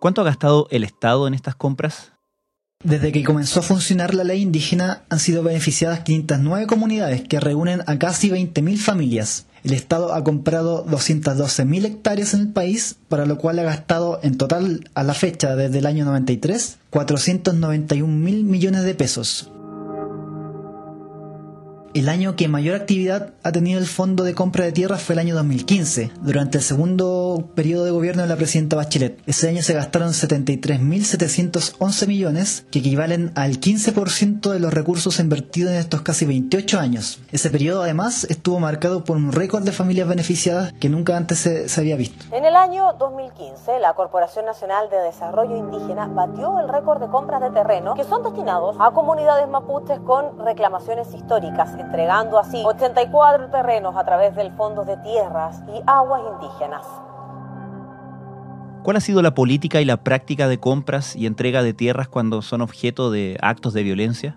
¿Cuánto 0.00 0.20
ha 0.20 0.24
gastado 0.24 0.68
el 0.70 0.84
Estado 0.84 1.26
en 1.26 1.34
estas 1.34 1.56
compras? 1.56 2.12
Desde 2.84 3.10
que 3.10 3.24
comenzó 3.24 3.58
a 3.58 3.64
funcionar 3.64 4.14
la 4.14 4.22
ley 4.22 4.40
indígena 4.40 5.02
han 5.08 5.18
sido 5.18 5.42
beneficiadas 5.42 6.00
509 6.00 6.68
comunidades 6.68 7.22
que 7.22 7.40
reúnen 7.40 7.82
a 7.88 7.98
casi 7.98 8.30
20.000 8.30 8.78
familias. 8.78 9.46
El 9.64 9.72
Estado 9.72 10.14
ha 10.14 10.22
comprado 10.22 10.86
212.000 10.86 11.86
hectáreas 11.86 12.34
en 12.34 12.40
el 12.42 12.52
país, 12.52 12.94
para 13.08 13.26
lo 13.26 13.38
cual 13.38 13.58
ha 13.58 13.64
gastado 13.64 14.20
en 14.22 14.38
total 14.38 14.88
a 14.94 15.02
la 15.02 15.14
fecha 15.14 15.56
desde 15.56 15.78
el 15.78 15.86
año 15.86 16.04
93 16.04 16.78
491.000 16.92 18.06
millones 18.44 18.84
de 18.84 18.94
pesos. 18.94 19.50
El 21.98 22.08
año 22.08 22.36
que 22.36 22.46
mayor 22.46 22.76
actividad 22.76 23.30
ha 23.42 23.50
tenido 23.50 23.80
el 23.80 23.86
Fondo 23.86 24.22
de 24.22 24.32
Compra 24.32 24.64
de 24.64 24.70
Tierras 24.70 25.02
fue 25.02 25.14
el 25.14 25.18
año 25.18 25.34
2015, 25.34 26.12
durante 26.22 26.58
el 26.58 26.62
segundo 26.62 27.50
periodo 27.56 27.86
de 27.86 27.90
gobierno 27.90 28.22
de 28.22 28.28
la 28.28 28.36
presidenta 28.36 28.76
Bachelet. 28.76 29.18
Ese 29.26 29.48
año 29.48 29.62
se 29.62 29.74
gastaron 29.74 30.10
73.711 30.10 32.06
millones, 32.06 32.66
que 32.70 32.78
equivalen 32.78 33.32
al 33.34 33.58
15% 33.58 34.48
de 34.48 34.60
los 34.60 34.72
recursos 34.72 35.18
invertidos 35.18 35.72
en 35.72 35.78
estos 35.78 36.02
casi 36.02 36.24
28 36.24 36.78
años. 36.78 37.18
Ese 37.32 37.50
periodo 37.50 37.82
además 37.82 38.22
estuvo 38.30 38.60
marcado 38.60 39.02
por 39.02 39.16
un 39.16 39.32
récord 39.32 39.64
de 39.64 39.72
familias 39.72 40.06
beneficiadas 40.06 40.72
que 40.74 40.88
nunca 40.88 41.16
antes 41.16 41.40
se, 41.40 41.68
se 41.68 41.80
había 41.80 41.96
visto. 41.96 42.26
En 42.32 42.44
el 42.44 42.54
año 42.54 42.92
2015, 42.92 43.80
la 43.80 43.94
Corporación 43.94 44.44
Nacional 44.44 44.88
de 44.88 44.98
Desarrollo 44.98 45.56
Indígena 45.56 46.06
batió 46.06 46.60
el 46.60 46.68
récord 46.68 47.00
de 47.00 47.08
compras 47.08 47.40
de 47.40 47.50
terreno 47.50 47.94
que 47.94 48.04
son 48.04 48.22
destinados 48.22 48.76
a 48.78 48.92
comunidades 48.92 49.48
mapuches 49.48 49.98
con 50.06 50.38
reclamaciones 50.46 51.12
históricas 51.12 51.74
entregando 51.88 52.38
así 52.38 52.62
84 52.66 53.48
terrenos 53.48 53.96
a 53.96 54.04
través 54.04 54.36
del 54.36 54.52
Fondo 54.52 54.84
de 54.84 54.98
Tierras 54.98 55.62
y 55.74 55.82
Aguas 55.86 56.20
Indígenas. 56.34 56.84
¿Cuál 58.82 58.98
ha 58.98 59.00
sido 59.00 59.22
la 59.22 59.34
política 59.34 59.80
y 59.80 59.86
la 59.86 59.96
práctica 59.96 60.48
de 60.48 60.60
compras 60.60 61.16
y 61.16 61.26
entrega 61.26 61.62
de 61.62 61.72
tierras 61.72 62.08
cuando 62.08 62.42
son 62.42 62.60
objeto 62.60 63.10
de 63.10 63.38
actos 63.40 63.72
de 63.72 63.82
violencia? 63.82 64.36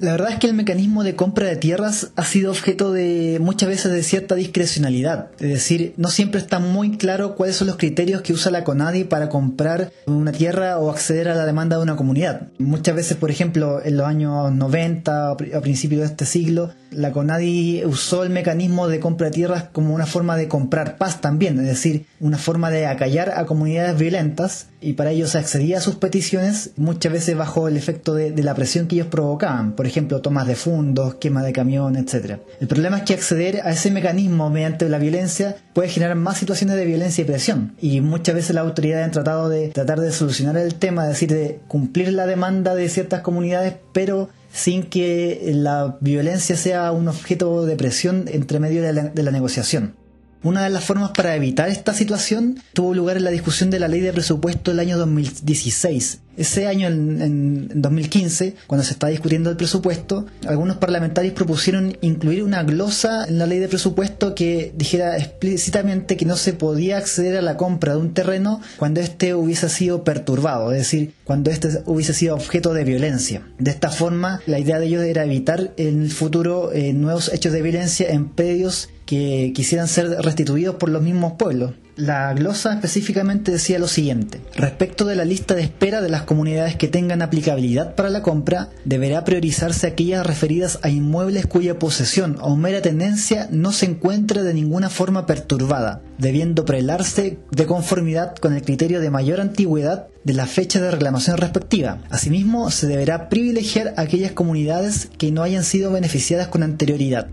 La 0.00 0.12
verdad 0.12 0.30
es 0.30 0.38
que 0.38 0.46
el 0.46 0.54
mecanismo 0.54 1.04
de 1.04 1.14
compra 1.14 1.46
de 1.46 1.56
tierras 1.56 2.12
ha 2.16 2.24
sido 2.24 2.50
objeto 2.50 2.90
de 2.90 3.36
muchas 3.38 3.68
veces 3.68 3.92
de 3.92 4.02
cierta 4.02 4.34
discrecionalidad. 4.34 5.28
Es 5.40 5.50
decir, 5.50 5.92
no 5.98 6.08
siempre 6.08 6.40
está 6.40 6.58
muy 6.58 6.96
claro 6.96 7.36
cuáles 7.36 7.56
son 7.56 7.66
los 7.66 7.76
criterios 7.76 8.22
que 8.22 8.32
usa 8.32 8.50
la 8.50 8.64
CONADI 8.64 9.04
para 9.04 9.28
comprar 9.28 9.92
una 10.06 10.32
tierra 10.32 10.78
o 10.78 10.90
acceder 10.90 11.28
a 11.28 11.34
la 11.34 11.44
demanda 11.44 11.76
de 11.76 11.82
una 11.82 11.96
comunidad. 11.96 12.48
Muchas 12.56 12.96
veces, 12.96 13.18
por 13.18 13.30
ejemplo, 13.30 13.84
en 13.84 13.98
los 13.98 14.06
años 14.06 14.50
90 14.50 15.32
a 15.32 15.36
principios 15.60 16.00
de 16.00 16.06
este 16.06 16.24
siglo, 16.24 16.70
la 16.90 17.12
CONADI 17.12 17.84
usó 17.84 18.24
el 18.24 18.30
mecanismo 18.30 18.88
de 18.88 19.00
compra 19.00 19.26
de 19.26 19.32
tierras 19.32 19.64
como 19.72 19.94
una 19.94 20.06
forma 20.06 20.36
de 20.36 20.48
comprar 20.48 20.98
paz 20.98 21.20
también, 21.20 21.58
es 21.60 21.66
decir, 21.66 22.06
una 22.20 22.38
forma 22.38 22.70
de 22.70 22.86
acallar 22.86 23.32
a 23.36 23.46
comunidades 23.46 23.98
violentas 23.98 24.66
y 24.80 24.94
para 24.94 25.10
ello 25.10 25.26
se 25.26 25.38
accedía 25.38 25.78
a 25.78 25.80
sus 25.80 25.96
peticiones 25.96 26.70
muchas 26.76 27.12
veces 27.12 27.36
bajo 27.36 27.68
el 27.68 27.76
efecto 27.76 28.14
de, 28.14 28.30
la 28.42 28.54
presión 28.54 28.86
que 28.86 28.96
ellos 28.96 29.08
provocaban, 29.08 29.72
por 29.72 29.86
ejemplo, 29.86 30.22
tomas 30.22 30.46
de 30.46 30.56
fondos, 30.56 31.16
quema 31.16 31.42
de 31.42 31.52
camión, 31.52 31.96
etc. 31.96 32.38
El 32.60 32.68
problema 32.68 32.98
es 32.98 33.02
que 33.04 33.14
acceder 33.14 33.60
a 33.62 33.70
ese 33.70 33.90
mecanismo 33.90 34.48
mediante 34.48 34.88
la 34.88 34.98
violencia 34.98 35.56
puede 35.74 35.88
generar 35.88 36.16
más 36.16 36.38
situaciones 36.38 36.76
de 36.76 36.86
violencia 36.86 37.22
y 37.22 37.26
presión, 37.26 37.74
y 37.80 38.00
muchas 38.00 38.34
veces 38.34 38.54
las 38.54 38.64
autoridades 38.64 39.04
han 39.04 39.10
tratado 39.10 39.48
de 39.48 39.68
tratar 39.68 40.00
de 40.00 40.12
solucionar 40.12 40.56
el 40.56 40.74
tema, 40.74 41.04
es 41.04 41.10
decir, 41.10 41.30
de 41.30 41.60
cumplir 41.68 42.12
la 42.12 42.26
demanda 42.26 42.74
de 42.74 42.88
ciertas 42.88 43.20
comunidades, 43.20 43.74
pero 43.92 44.30
sin 44.52 44.82
que 44.82 45.52
la 45.54 45.96
violencia 46.00 46.56
sea 46.56 46.92
un 46.92 47.08
objeto 47.08 47.64
de 47.66 47.76
presión 47.76 48.24
entre 48.28 48.60
medio 48.60 48.82
de 48.82 49.22
la 49.22 49.30
negociación. 49.30 49.94
Una 50.42 50.64
de 50.64 50.70
las 50.70 50.84
formas 50.84 51.10
para 51.10 51.36
evitar 51.36 51.68
esta 51.68 51.92
situación 51.92 52.58
tuvo 52.72 52.94
lugar 52.94 53.18
en 53.18 53.24
la 53.24 53.30
discusión 53.30 53.68
de 53.68 53.78
la 53.78 53.88
ley 53.88 54.00
de 54.00 54.12
presupuesto 54.12 54.70
del 54.70 54.80
año 54.80 54.96
2016. 54.96 56.20
Ese 56.40 56.66
año, 56.66 56.88
en, 56.88 57.68
2015, 57.82 58.54
cuando 58.66 58.82
se 58.82 58.94
estaba 58.94 59.10
discutiendo 59.10 59.50
el 59.50 59.58
presupuesto, 59.58 60.24
algunos 60.46 60.78
parlamentarios 60.78 61.34
propusieron 61.34 61.98
incluir 62.00 62.42
una 62.42 62.62
glosa 62.62 63.26
en 63.28 63.38
la 63.38 63.46
ley 63.46 63.58
de 63.58 63.68
presupuesto 63.68 64.34
que 64.34 64.72
dijera 64.74 65.18
explícitamente 65.18 66.16
que 66.16 66.24
no 66.24 66.36
se 66.36 66.54
podía 66.54 66.96
acceder 66.96 67.36
a 67.36 67.42
la 67.42 67.58
compra 67.58 67.92
de 67.92 67.98
un 67.98 68.14
terreno 68.14 68.62
cuando 68.78 69.02
éste 69.02 69.34
hubiese 69.34 69.68
sido 69.68 70.02
perturbado, 70.02 70.72
es 70.72 70.78
decir, 70.78 71.12
cuando 71.24 71.50
éste 71.50 71.82
hubiese 71.84 72.14
sido 72.14 72.36
objeto 72.36 72.72
de 72.72 72.84
violencia. 72.84 73.42
De 73.58 73.70
esta 73.70 73.90
forma, 73.90 74.40
la 74.46 74.58
idea 74.58 74.78
de 74.78 74.86
ellos 74.86 75.02
era 75.02 75.24
evitar 75.24 75.74
en 75.76 76.04
el 76.04 76.10
futuro 76.10 76.72
eh, 76.72 76.94
nuevos 76.94 77.30
hechos 77.34 77.52
de 77.52 77.60
violencia 77.60 78.08
en 78.08 78.30
pedios 78.30 78.88
que 79.10 79.52
quisieran 79.52 79.88
ser 79.88 80.08
restituidos 80.22 80.76
por 80.76 80.88
los 80.88 81.02
mismos 81.02 81.32
pueblos. 81.32 81.72
La 81.96 82.32
glosa 82.32 82.72
específicamente 82.72 83.50
decía 83.50 83.80
lo 83.80 83.88
siguiente, 83.88 84.40
respecto 84.54 85.04
de 85.04 85.16
la 85.16 85.24
lista 85.24 85.56
de 85.56 85.62
espera 85.62 86.00
de 86.00 86.08
las 86.08 86.22
comunidades 86.22 86.76
que 86.76 86.86
tengan 86.86 87.20
aplicabilidad 87.20 87.96
para 87.96 88.08
la 88.08 88.22
compra, 88.22 88.68
deberá 88.84 89.24
priorizarse 89.24 89.88
aquellas 89.88 90.24
referidas 90.24 90.78
a 90.82 90.90
inmuebles 90.90 91.46
cuya 91.46 91.76
posesión 91.76 92.38
o 92.40 92.54
mera 92.54 92.82
tenencia 92.82 93.48
no 93.50 93.72
se 93.72 93.86
encuentre 93.86 94.44
de 94.44 94.54
ninguna 94.54 94.88
forma 94.88 95.26
perturbada, 95.26 96.02
debiendo 96.16 96.64
prelarse 96.64 97.40
de 97.50 97.66
conformidad 97.66 98.36
con 98.36 98.54
el 98.54 98.62
criterio 98.62 99.00
de 99.00 99.10
mayor 99.10 99.40
antigüedad 99.40 100.06
de 100.22 100.34
la 100.34 100.46
fecha 100.46 100.80
de 100.80 100.92
reclamación 100.92 101.36
respectiva. 101.36 101.98
Asimismo, 102.10 102.70
se 102.70 102.86
deberá 102.86 103.28
privilegiar 103.28 103.92
aquellas 103.96 104.30
comunidades 104.30 105.10
que 105.18 105.32
no 105.32 105.42
hayan 105.42 105.64
sido 105.64 105.90
beneficiadas 105.90 106.46
con 106.46 106.62
anterioridad. 106.62 107.26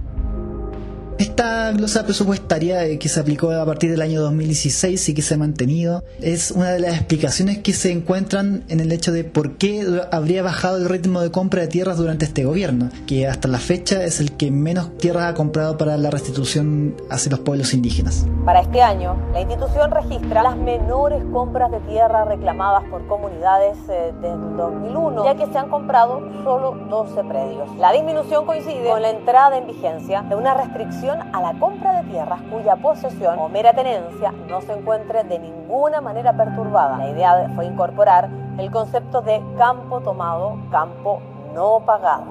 Esta 1.19 1.71
glosa 1.71 2.03
presupuestaria 2.03 2.85
eh, 2.85 2.99
que 2.99 3.09
se 3.09 3.19
aplicó 3.19 3.49
a 3.49 3.65
partir 3.65 3.89
del 3.89 4.03
año 4.03 4.21
2016 4.21 5.09
y 5.09 5.13
que 5.15 5.23
se 5.23 5.33
ha 5.33 5.37
mantenido 5.37 6.03
es 6.21 6.51
una 6.51 6.69
de 6.69 6.79
las 6.79 6.93
explicaciones 6.93 7.57
que 7.57 7.73
se 7.73 7.91
encuentran 7.91 8.63
en 8.69 8.81
el 8.81 8.91
hecho 8.91 9.11
de 9.11 9.23
por 9.23 9.57
qué 9.57 9.83
habría 10.11 10.43
bajado 10.43 10.77
el 10.77 10.87
ritmo 10.87 11.21
de 11.21 11.31
compra 11.31 11.61
de 11.61 11.69
tierras 11.69 11.97
durante 11.97 12.25
este 12.25 12.45
gobierno, 12.45 12.91
que 13.07 13.27
hasta 13.27 13.47
la 13.47 13.57
fecha 13.57 14.03
es 14.03 14.19
el 14.19 14.37
que 14.37 14.51
menos 14.51 14.95
tierras 14.99 15.23
ha 15.23 15.33
comprado 15.33 15.75
para 15.79 15.97
la 15.97 16.11
restitución 16.11 16.95
hacia 17.09 17.31
los 17.31 17.39
pueblos 17.39 17.73
indígenas. 17.73 18.27
Para 18.45 18.61
este 18.61 18.83
año, 18.83 19.17
la 19.33 19.41
institución 19.41 19.89
registra 19.89 20.43
las 20.43 20.55
menores 20.55 21.23
compras 21.33 21.71
de 21.71 21.79
tierra 21.79 22.25
reclamadas 22.25 22.83
por 22.91 23.07
comunidades 23.07 23.75
eh, 23.89 24.13
desde 24.21 24.37
2001, 24.55 25.25
ya 25.25 25.35
que 25.35 25.51
se 25.51 25.57
han 25.57 25.69
comprado 25.69 26.21
solo 26.43 26.77
12 26.89 27.23
predios. 27.23 27.75
La 27.79 27.91
disminución 27.91 28.45
coincide 28.45 28.87
con 28.87 29.01
la 29.01 29.09
entrada 29.09 29.57
en 29.57 29.65
vigencia 29.65 30.21
de 30.21 30.35
una 30.35 30.53
restricción 30.53 31.06
a 31.13 31.41
la 31.41 31.53
compra 31.59 32.01
de 32.01 32.09
tierras 32.09 32.41
cuya 32.51 32.75
posesión 32.75 33.39
o 33.39 33.47
mera 33.49 33.73
tenencia 33.73 34.31
no 34.49 34.61
se 34.61 34.73
encuentre 34.73 35.23
de 35.23 35.39
ninguna 35.39 36.01
manera 36.01 36.35
perturbada. 36.35 36.97
La 36.97 37.09
idea 37.09 37.51
fue 37.55 37.65
incorporar 37.65 38.29
el 38.57 38.69
concepto 38.71 39.21
de 39.21 39.41
campo 39.57 40.01
tomado, 40.01 40.57
campo 40.71 41.21
no 41.53 41.81
pagado. 41.85 42.25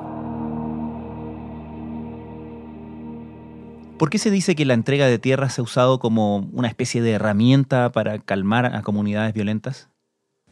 ¿Por 3.99 4.11
qué 4.11 4.19
se 4.19 4.31
dice 4.31 4.55
que 4.55 4.67
la 4.67 4.75
entrega 4.75 5.07
de 5.07 5.19
tierras 5.19 5.55
se 5.55 5.63
ha 5.63 5.65
usado 5.65 5.99
como 5.99 6.47
una 6.53 6.69
especie 6.69 7.01
de 7.01 7.13
herramienta 7.13 7.91
para 7.93 8.19
calmar 8.19 8.67
a 8.67 8.83
comunidades 8.83 9.33
violentas? 9.33 9.89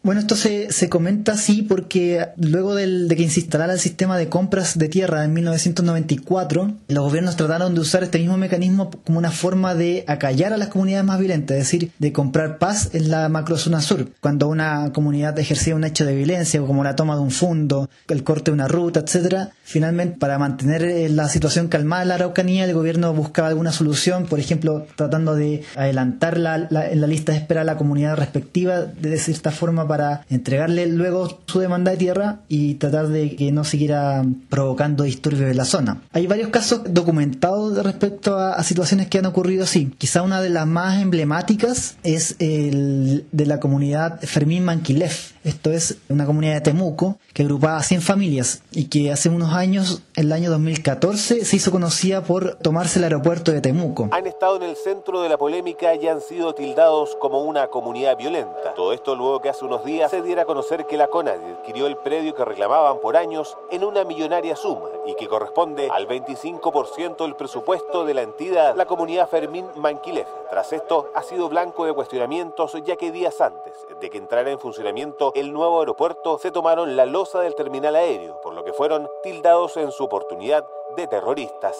Bueno, 0.04 0.20
esto 0.20 0.36
se, 0.36 0.70
se 0.70 0.90
comenta 0.90 1.32
así 1.32 1.62
porque 1.62 2.28
luego 2.36 2.74
del, 2.74 3.08
de 3.08 3.16
que 3.16 3.26
se 3.30 3.40
instalara 3.40 3.72
el 3.72 3.80
sistema 3.80 4.18
de 4.18 4.28
compras 4.28 4.76
de 4.76 4.90
tierra 4.90 5.24
en 5.24 5.32
1994, 5.32 6.72
los 6.88 7.04
gobiernos 7.04 7.36
trataron 7.36 7.74
de 7.74 7.80
usar 7.80 8.02
este 8.02 8.18
mismo 8.18 8.36
mecanismo 8.36 8.90
como 8.90 9.16
una 9.16 9.30
forma 9.30 9.74
de 9.74 10.04
acallar 10.06 10.52
a 10.52 10.58
las 10.58 10.68
comunidades 10.68 11.06
más 11.06 11.18
violentas, 11.18 11.56
es 11.56 11.62
decir, 11.62 11.90
de 11.98 12.12
comprar 12.12 12.58
paz 12.58 12.90
en 12.92 13.08
la 13.08 13.30
macrozona 13.30 13.80
sur. 13.80 14.10
Cuando 14.20 14.46
una 14.48 14.92
comunidad 14.92 15.38
ejercía 15.38 15.74
un 15.74 15.84
hecho 15.84 16.04
de 16.04 16.14
violencia, 16.14 16.60
como 16.60 16.84
la 16.84 16.96
toma 16.96 17.16
de 17.16 17.22
un 17.22 17.30
fondo, 17.30 17.88
el 18.06 18.24
corte 18.24 18.50
de 18.50 18.56
una 18.56 18.68
ruta, 18.68 19.00
etcétera, 19.00 19.52
finalmente 19.62 20.18
para 20.18 20.38
mantener 20.38 20.84
eh, 20.84 21.08
la 21.08 21.30
situación 21.30 21.68
calmada 21.68 22.02
en 22.02 22.08
la 22.08 22.16
Araucanía, 22.16 22.66
el 22.66 22.74
gobierno 22.74 23.14
buscaba 23.14 23.48
alguna 23.48 23.72
solución, 23.72 24.26
por 24.26 24.38
ejemplo, 24.38 24.86
tratando 24.96 25.34
de 25.34 25.62
adelantar 25.76 26.36
la, 26.36 26.56
en 26.56 27.00
la 27.00 27.06
lista 27.06 27.32
de 27.32 27.38
espera 27.38 27.62
a 27.62 27.64
la 27.64 27.78
comunidad 27.78 28.16
respectiva 28.18 28.82
de 28.82 29.16
cierta 29.16 29.50
forma 29.50 29.88
para 29.88 29.93
entregarle 30.28 30.86
luego 30.86 31.40
su 31.46 31.60
demanda 31.60 31.90
de 31.92 31.96
tierra 31.96 32.40
y 32.48 32.74
tratar 32.74 33.08
de 33.08 33.36
que 33.36 33.52
no 33.52 33.64
siguiera 33.64 34.24
provocando 34.48 35.04
disturbios 35.04 35.50
en 35.50 35.56
la 35.56 35.64
zona. 35.64 36.02
Hay 36.12 36.26
varios 36.26 36.48
casos 36.48 36.82
documentados 36.88 37.82
respecto 37.82 38.38
a, 38.38 38.62
situaciones 38.62 39.08
que 39.08 39.18
han 39.18 39.26
ocurrido 39.26 39.64
así. 39.64 39.92
Quizá 39.98 40.22
una 40.22 40.40
de 40.40 40.50
las 40.50 40.66
más 40.66 41.02
emblemáticas 41.02 41.96
es 42.02 42.36
el 42.38 43.26
de 43.30 43.46
la 43.46 43.60
comunidad 43.60 44.20
Fermín 44.22 44.64
Manquilef. 44.64 45.33
Esto 45.44 45.70
es 45.70 45.98
una 46.08 46.24
comunidad 46.24 46.54
de 46.54 46.60
Temuco 46.62 47.18
que 47.34 47.42
agrupaba 47.42 47.76
a 47.76 47.82
100 47.82 48.00
familias 48.00 48.62
y 48.72 48.88
que 48.88 49.12
hace 49.12 49.28
unos 49.28 49.52
años, 49.52 50.00
el 50.16 50.32
año 50.32 50.50
2014, 50.50 51.44
se 51.44 51.56
hizo 51.56 51.70
conocida 51.70 52.22
por 52.22 52.54
tomarse 52.54 52.98
el 52.98 53.04
aeropuerto 53.04 53.52
de 53.52 53.60
Temuco. 53.60 54.08
Han 54.12 54.26
estado 54.26 54.56
en 54.56 54.62
el 54.62 54.74
centro 54.74 55.20
de 55.20 55.28
la 55.28 55.36
polémica 55.36 55.94
y 55.96 56.08
han 56.08 56.22
sido 56.22 56.54
tildados 56.54 57.14
como 57.20 57.42
una 57.42 57.66
comunidad 57.66 58.16
violenta. 58.16 58.72
Todo 58.74 58.94
esto 58.94 59.14
luego 59.16 59.42
que 59.42 59.50
hace 59.50 59.66
unos 59.66 59.84
días 59.84 60.10
se 60.10 60.22
diera 60.22 60.42
a 60.42 60.46
conocer 60.46 60.86
que 60.86 60.96
la 60.96 61.08
CONADI 61.08 61.52
adquirió 61.58 61.88
el 61.88 61.98
predio 61.98 62.34
que 62.34 62.46
reclamaban 62.46 62.98
por 63.02 63.18
años 63.18 63.54
en 63.70 63.84
una 63.84 64.04
millonaria 64.04 64.56
suma 64.56 64.88
y 65.06 65.14
que 65.14 65.28
corresponde 65.28 65.90
al 65.90 66.08
25% 66.08 67.18
del 67.18 67.36
presupuesto 67.36 68.06
de 68.06 68.14
la 68.14 68.22
entidad, 68.22 68.74
la 68.76 68.86
comunidad 68.86 69.28
Fermín 69.28 69.66
Manquilef. 69.76 70.26
Tras 70.48 70.72
esto, 70.72 71.10
ha 71.14 71.22
sido 71.22 71.50
blanco 71.50 71.84
de 71.84 71.92
cuestionamientos 71.92 72.72
ya 72.86 72.96
que 72.96 73.12
días 73.12 73.42
antes 73.42 73.74
de 74.00 74.08
que 74.08 74.16
entrara 74.16 74.50
en 74.50 74.58
funcionamiento 74.58 75.33
el 75.34 75.52
nuevo 75.52 75.80
aeropuerto 75.80 76.38
se 76.38 76.52
tomaron 76.52 76.96
la 76.96 77.06
losa 77.06 77.40
del 77.40 77.56
terminal 77.56 77.96
aéreo, 77.96 78.40
por 78.40 78.54
lo 78.54 78.64
que 78.64 78.72
fueron 78.72 79.08
tildados 79.22 79.76
en 79.76 79.90
su 79.90 80.04
oportunidad 80.04 80.64
de 80.96 81.08
terroristas. 81.08 81.76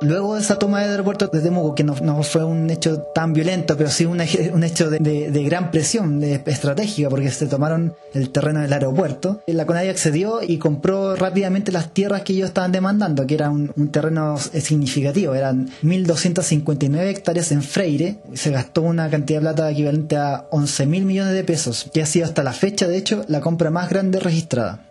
Luego 0.00 0.36
de 0.36 0.42
esa 0.42 0.58
toma 0.60 0.80
del 0.80 0.90
aeropuerto 0.90 1.26
de 1.26 1.40
Temuco, 1.40 1.74
que 1.74 1.82
no, 1.82 2.22
fue 2.22 2.44
un 2.44 2.70
hecho 2.70 3.00
tan 3.14 3.32
violento, 3.32 3.76
pero 3.76 3.90
sí 3.90 4.04
un, 4.04 4.20
hecho 4.62 4.90
de, 4.90 5.44
gran 5.44 5.70
presión 5.72 6.20
de, 6.20 6.40
estratégica, 6.46 7.08
porque 7.08 7.30
se 7.30 7.46
tomaron 7.46 7.94
el 8.14 8.30
terreno 8.30 8.60
del 8.60 8.72
aeropuerto, 8.72 9.42
la 9.46 9.66
CONADI 9.66 9.88
accedió 9.88 10.40
y 10.42 10.58
compró 10.58 11.16
rápidamente 11.16 11.72
las 11.72 11.92
tierras 11.92 12.22
que 12.22 12.32
ellos 12.32 12.48
estaban 12.48 12.70
demandando, 12.70 13.26
que 13.26 13.34
era 13.34 13.50
un, 13.50 13.72
un 13.76 13.88
terreno 13.88 14.38
significativo, 14.38 15.34
eran 15.34 15.68
1.259 15.82 17.08
hectáreas 17.08 17.50
en 17.50 17.62
Freire, 17.62 18.18
se 18.34 18.50
gastó 18.50 18.82
una 18.82 19.10
cantidad 19.10 19.40
de 19.40 19.46
plata 19.46 19.70
equivalente 19.70 20.16
a 20.16 20.46
11 20.50 20.86
mil 20.86 21.04
millones 21.06 21.34
de 21.34 21.42
pesos, 21.42 21.90
que 21.92 22.02
ha 22.02 22.06
sido 22.06 22.26
hasta 22.26 22.44
la 22.44 22.52
fecha, 22.52 22.86
de 22.86 22.98
hecho, 22.98 23.24
la 23.26 23.40
compra 23.40 23.70
más 23.70 23.90
grande 23.90 24.20
registrada. 24.20 24.87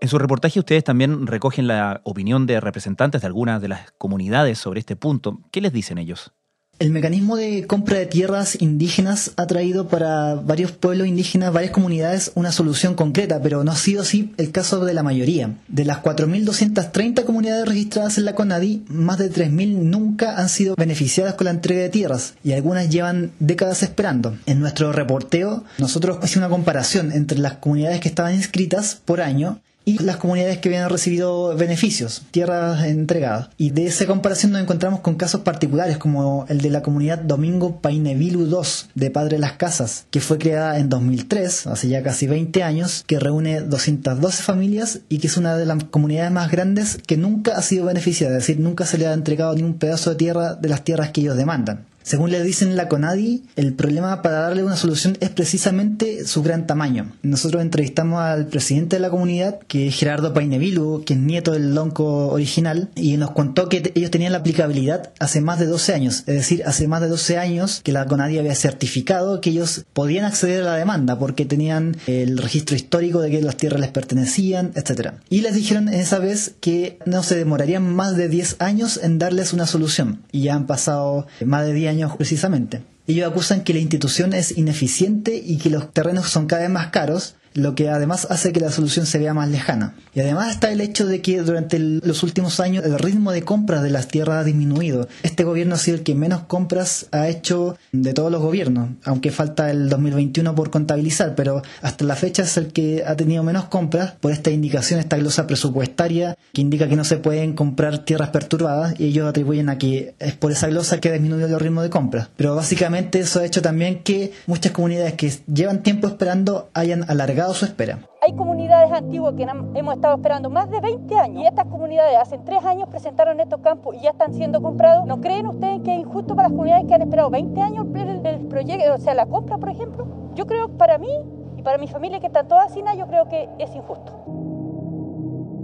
En 0.00 0.08
su 0.08 0.18
reportaje 0.18 0.60
ustedes 0.60 0.84
también 0.84 1.26
recogen 1.26 1.66
la 1.66 2.00
opinión 2.04 2.46
de 2.46 2.60
representantes 2.60 3.20
de 3.20 3.26
algunas 3.26 3.60
de 3.60 3.68
las 3.68 3.90
comunidades 3.98 4.58
sobre 4.58 4.80
este 4.80 4.94
punto. 4.94 5.40
¿Qué 5.50 5.60
les 5.60 5.72
dicen 5.72 5.98
ellos? 5.98 6.32
El 6.78 6.92
mecanismo 6.92 7.36
de 7.36 7.66
compra 7.66 7.98
de 7.98 8.06
tierras 8.06 8.62
indígenas 8.62 9.32
ha 9.34 9.48
traído 9.48 9.88
para 9.88 10.36
varios 10.36 10.70
pueblos 10.70 11.08
indígenas, 11.08 11.52
varias 11.52 11.72
comunidades, 11.72 12.30
una 12.36 12.52
solución 12.52 12.94
concreta, 12.94 13.42
pero 13.42 13.64
no 13.64 13.72
ha 13.72 13.76
sido 13.76 14.02
así 14.02 14.32
el 14.36 14.52
caso 14.52 14.84
de 14.84 14.94
la 14.94 15.02
mayoría. 15.02 15.56
De 15.66 15.84
las 15.84 16.00
4.230 16.04 17.24
comunidades 17.24 17.66
registradas 17.66 18.16
en 18.18 18.26
la 18.26 18.36
CONADI, 18.36 18.84
más 18.86 19.18
de 19.18 19.32
3.000 19.32 19.78
nunca 19.78 20.38
han 20.38 20.48
sido 20.48 20.76
beneficiadas 20.76 21.34
con 21.34 21.46
la 21.46 21.50
entrega 21.50 21.82
de 21.82 21.88
tierras 21.88 22.34
y 22.44 22.52
algunas 22.52 22.88
llevan 22.88 23.32
décadas 23.40 23.82
esperando. 23.82 24.38
En 24.46 24.60
nuestro 24.60 24.92
reporteo, 24.92 25.64
nosotros 25.78 26.18
hicimos 26.22 26.46
una 26.46 26.54
comparación 26.54 27.10
entre 27.10 27.40
las 27.40 27.54
comunidades 27.54 27.98
que 28.00 28.08
estaban 28.08 28.36
inscritas 28.36 29.00
por 29.04 29.20
año 29.20 29.60
y 29.88 29.96
las 30.04 30.18
comunidades 30.18 30.58
que 30.58 30.68
habían 30.68 30.90
recibido 30.90 31.56
beneficios, 31.56 32.20
tierras 32.30 32.84
entregadas. 32.84 33.48
Y 33.56 33.70
de 33.70 33.86
esa 33.86 34.04
comparación 34.04 34.52
nos 34.52 34.60
encontramos 34.60 35.00
con 35.00 35.14
casos 35.14 35.40
particulares 35.40 35.96
como 35.96 36.44
el 36.50 36.60
de 36.60 36.68
la 36.68 36.82
comunidad 36.82 37.20
Domingo 37.20 37.80
Painevilu 37.80 38.46
II 38.46 38.68
de 38.94 39.10
Padre 39.10 39.38
Las 39.38 39.52
Casas, 39.52 40.04
que 40.10 40.20
fue 40.20 40.36
creada 40.36 40.78
en 40.78 40.90
2003, 40.90 41.68
hace 41.68 41.88
ya 41.88 42.02
casi 42.02 42.26
20 42.26 42.62
años, 42.62 43.02
que 43.06 43.18
reúne 43.18 43.62
212 43.62 44.42
familias 44.42 45.00
y 45.08 45.20
que 45.20 45.28
es 45.28 45.38
una 45.38 45.56
de 45.56 45.64
las 45.64 45.82
comunidades 45.84 46.32
más 46.32 46.50
grandes 46.50 46.98
que 47.06 47.16
nunca 47.16 47.56
ha 47.56 47.62
sido 47.62 47.86
beneficiada, 47.86 48.36
es 48.36 48.46
decir, 48.46 48.60
nunca 48.60 48.84
se 48.84 48.98
le 48.98 49.06
ha 49.06 49.14
entregado 49.14 49.54
ni 49.54 49.62
un 49.62 49.78
pedazo 49.78 50.10
de 50.10 50.16
tierra 50.16 50.54
de 50.54 50.68
las 50.68 50.84
tierras 50.84 51.12
que 51.12 51.22
ellos 51.22 51.38
demandan 51.38 51.87
Según 52.08 52.30
le 52.30 52.42
dicen 52.42 52.74
la 52.74 52.88
CONADI, 52.88 53.42
el 53.56 53.74
problema 53.74 54.22
para 54.22 54.40
darle 54.40 54.64
una 54.64 54.76
solución 54.76 55.18
es 55.20 55.28
precisamente 55.28 56.26
su 56.26 56.42
gran 56.42 56.66
tamaño. 56.66 57.12
Nosotros 57.20 57.60
entrevistamos 57.60 58.22
al 58.22 58.46
presidente 58.46 58.96
de 58.96 59.00
la 59.00 59.10
comunidad, 59.10 59.58
que 59.68 59.88
es 59.88 59.94
Gerardo 59.94 60.32
Painevilu, 60.32 61.02
que 61.04 61.12
es 61.12 61.20
nieto 61.20 61.52
del 61.52 61.74
lonco 61.74 62.28
original, 62.28 62.88
y 62.96 63.18
nos 63.18 63.32
contó 63.32 63.68
que 63.68 63.92
ellos 63.94 64.10
tenían 64.10 64.32
la 64.32 64.38
aplicabilidad 64.38 65.10
hace 65.18 65.42
más 65.42 65.58
de 65.58 65.66
12 65.66 65.92
años, 65.92 66.20
es 66.20 66.34
decir, 66.34 66.62
hace 66.64 66.88
más 66.88 67.02
de 67.02 67.08
12 67.08 67.36
años 67.36 67.82
que 67.84 67.92
la 67.92 68.06
CONADI 68.06 68.38
había 68.38 68.54
certificado 68.54 69.42
que 69.42 69.50
ellos 69.50 69.84
podían 69.92 70.24
acceder 70.24 70.62
a 70.62 70.70
la 70.70 70.76
demanda 70.76 71.18
porque 71.18 71.44
tenían 71.44 71.94
el 72.06 72.38
registro 72.38 72.74
histórico 72.74 73.20
de 73.20 73.30
que 73.30 73.42
las 73.42 73.58
tierras 73.58 73.82
les 73.82 73.90
pertenecían, 73.90 74.72
etc. 74.76 75.10
Y 75.28 75.42
les 75.42 75.54
dijeron 75.54 75.90
esa 75.90 76.20
vez 76.20 76.54
que 76.62 76.98
no 77.04 77.22
se 77.22 77.36
demorarían 77.36 77.94
más 77.94 78.16
de 78.16 78.30
10 78.30 78.56
años 78.60 78.98
en 79.02 79.18
darles 79.18 79.52
una 79.52 79.66
solución. 79.66 80.22
Y 80.32 80.44
ya 80.44 80.54
han 80.54 80.66
pasado 80.66 81.26
más 81.44 81.66
de 81.66 81.74
10 81.74 81.90
años 81.90 81.97
precisamente. 82.16 82.82
Ellos 83.06 83.30
acusan 83.30 83.64
que 83.64 83.72
la 83.72 83.80
institución 83.80 84.34
es 84.34 84.56
ineficiente 84.56 85.34
y 85.34 85.58
que 85.58 85.70
los 85.70 85.92
terrenos 85.92 86.28
son 86.28 86.46
cada 86.46 86.62
vez 86.62 86.70
más 86.70 86.88
caros 86.88 87.34
lo 87.58 87.74
que 87.74 87.88
además 87.90 88.26
hace 88.30 88.52
que 88.52 88.60
la 88.60 88.70
solución 88.70 89.06
se 89.06 89.18
vea 89.18 89.34
más 89.34 89.48
lejana. 89.48 89.94
Y 90.14 90.20
además 90.20 90.50
está 90.52 90.70
el 90.70 90.80
hecho 90.80 91.06
de 91.06 91.20
que 91.20 91.40
durante 91.40 91.78
los 91.78 92.22
últimos 92.22 92.60
años 92.60 92.84
el 92.84 92.98
ritmo 92.98 93.32
de 93.32 93.42
compras 93.42 93.82
de 93.82 93.90
las 93.90 94.08
tierras 94.08 94.38
ha 94.38 94.44
disminuido. 94.44 95.08
Este 95.22 95.44
gobierno 95.44 95.74
ha 95.74 95.78
sido 95.78 95.96
el 95.96 96.02
que 96.02 96.14
menos 96.14 96.42
compras 96.42 97.06
ha 97.12 97.28
hecho 97.28 97.76
de 97.92 98.12
todos 98.12 98.30
los 98.30 98.40
gobiernos, 98.40 98.90
aunque 99.04 99.30
falta 99.30 99.70
el 99.70 99.88
2021 99.88 100.54
por 100.54 100.70
contabilizar, 100.70 101.34
pero 101.34 101.62
hasta 101.82 102.04
la 102.04 102.16
fecha 102.16 102.42
es 102.42 102.56
el 102.56 102.72
que 102.72 103.04
ha 103.06 103.16
tenido 103.16 103.42
menos 103.42 103.66
compras 103.66 104.14
por 104.20 104.32
esta 104.32 104.50
indicación, 104.50 105.00
esta 105.00 105.16
glosa 105.16 105.46
presupuestaria 105.46 106.36
que 106.52 106.60
indica 106.60 106.88
que 106.88 106.96
no 106.96 107.04
se 107.04 107.18
pueden 107.18 107.54
comprar 107.54 107.98
tierras 107.98 108.30
perturbadas 108.30 108.98
y 108.98 109.06
ellos 109.06 109.28
atribuyen 109.28 109.68
a 109.68 109.78
que 109.78 110.14
es 110.18 110.34
por 110.34 110.52
esa 110.52 110.68
glosa 110.68 111.00
que 111.00 111.08
ha 111.08 111.12
disminuido 111.12 111.48
el 111.48 111.60
ritmo 111.60 111.82
de 111.82 111.90
compras. 111.90 112.28
Pero 112.36 112.54
básicamente 112.54 113.20
eso 113.20 113.40
ha 113.40 113.44
hecho 113.44 113.62
también 113.62 114.02
que 114.02 114.32
muchas 114.46 114.72
comunidades 114.72 115.14
que 115.14 115.32
llevan 115.52 115.82
tiempo 115.82 116.06
esperando 116.08 116.70
hayan 116.74 117.08
alargado 117.08 117.47
su 117.54 117.64
espera. 117.64 117.98
Hay 118.20 118.34
comunidades 118.34 118.92
antiguas 118.92 119.34
que 119.34 119.46
hemos 119.74 119.94
estado 119.94 120.16
esperando 120.16 120.50
más 120.50 120.70
de 120.70 120.80
20 120.80 121.14
años 121.16 121.42
y 121.42 121.46
estas 121.46 121.66
comunidades 121.66 122.18
hace 122.18 122.38
3 122.38 122.64
años 122.64 122.88
presentaron 122.88 123.40
estos 123.40 123.60
campos 123.60 123.96
y 123.96 124.02
ya 124.02 124.10
están 124.10 124.34
siendo 124.34 124.60
comprados. 124.60 125.06
¿No 125.06 125.20
creen 125.20 125.46
ustedes 125.46 125.80
que 125.82 125.94
es 125.94 126.00
injusto 126.00 126.34
para 126.34 126.48
las 126.48 126.52
comunidades 126.52 126.86
que 126.86 126.94
han 126.94 127.02
esperado 127.02 127.30
20 127.30 127.60
años 127.60 127.86
el, 127.94 128.26
el 128.26 128.46
proyecto, 128.48 128.94
o 128.94 128.98
sea, 128.98 129.14
la 129.14 129.26
compra, 129.26 129.58
por 129.58 129.68
ejemplo? 129.68 130.06
Yo 130.34 130.46
creo 130.46 130.68
que 130.68 130.74
para 130.74 130.98
mí 130.98 131.10
y 131.56 131.62
para 131.62 131.78
mi 131.78 131.88
familia 131.88 132.20
que 132.20 132.26
están 132.26 132.46
todas 132.46 132.72
sin 132.72 132.84
yo 132.96 133.06
creo 133.06 133.28
que 133.28 133.48
es 133.58 133.74
injusto. 133.74 134.12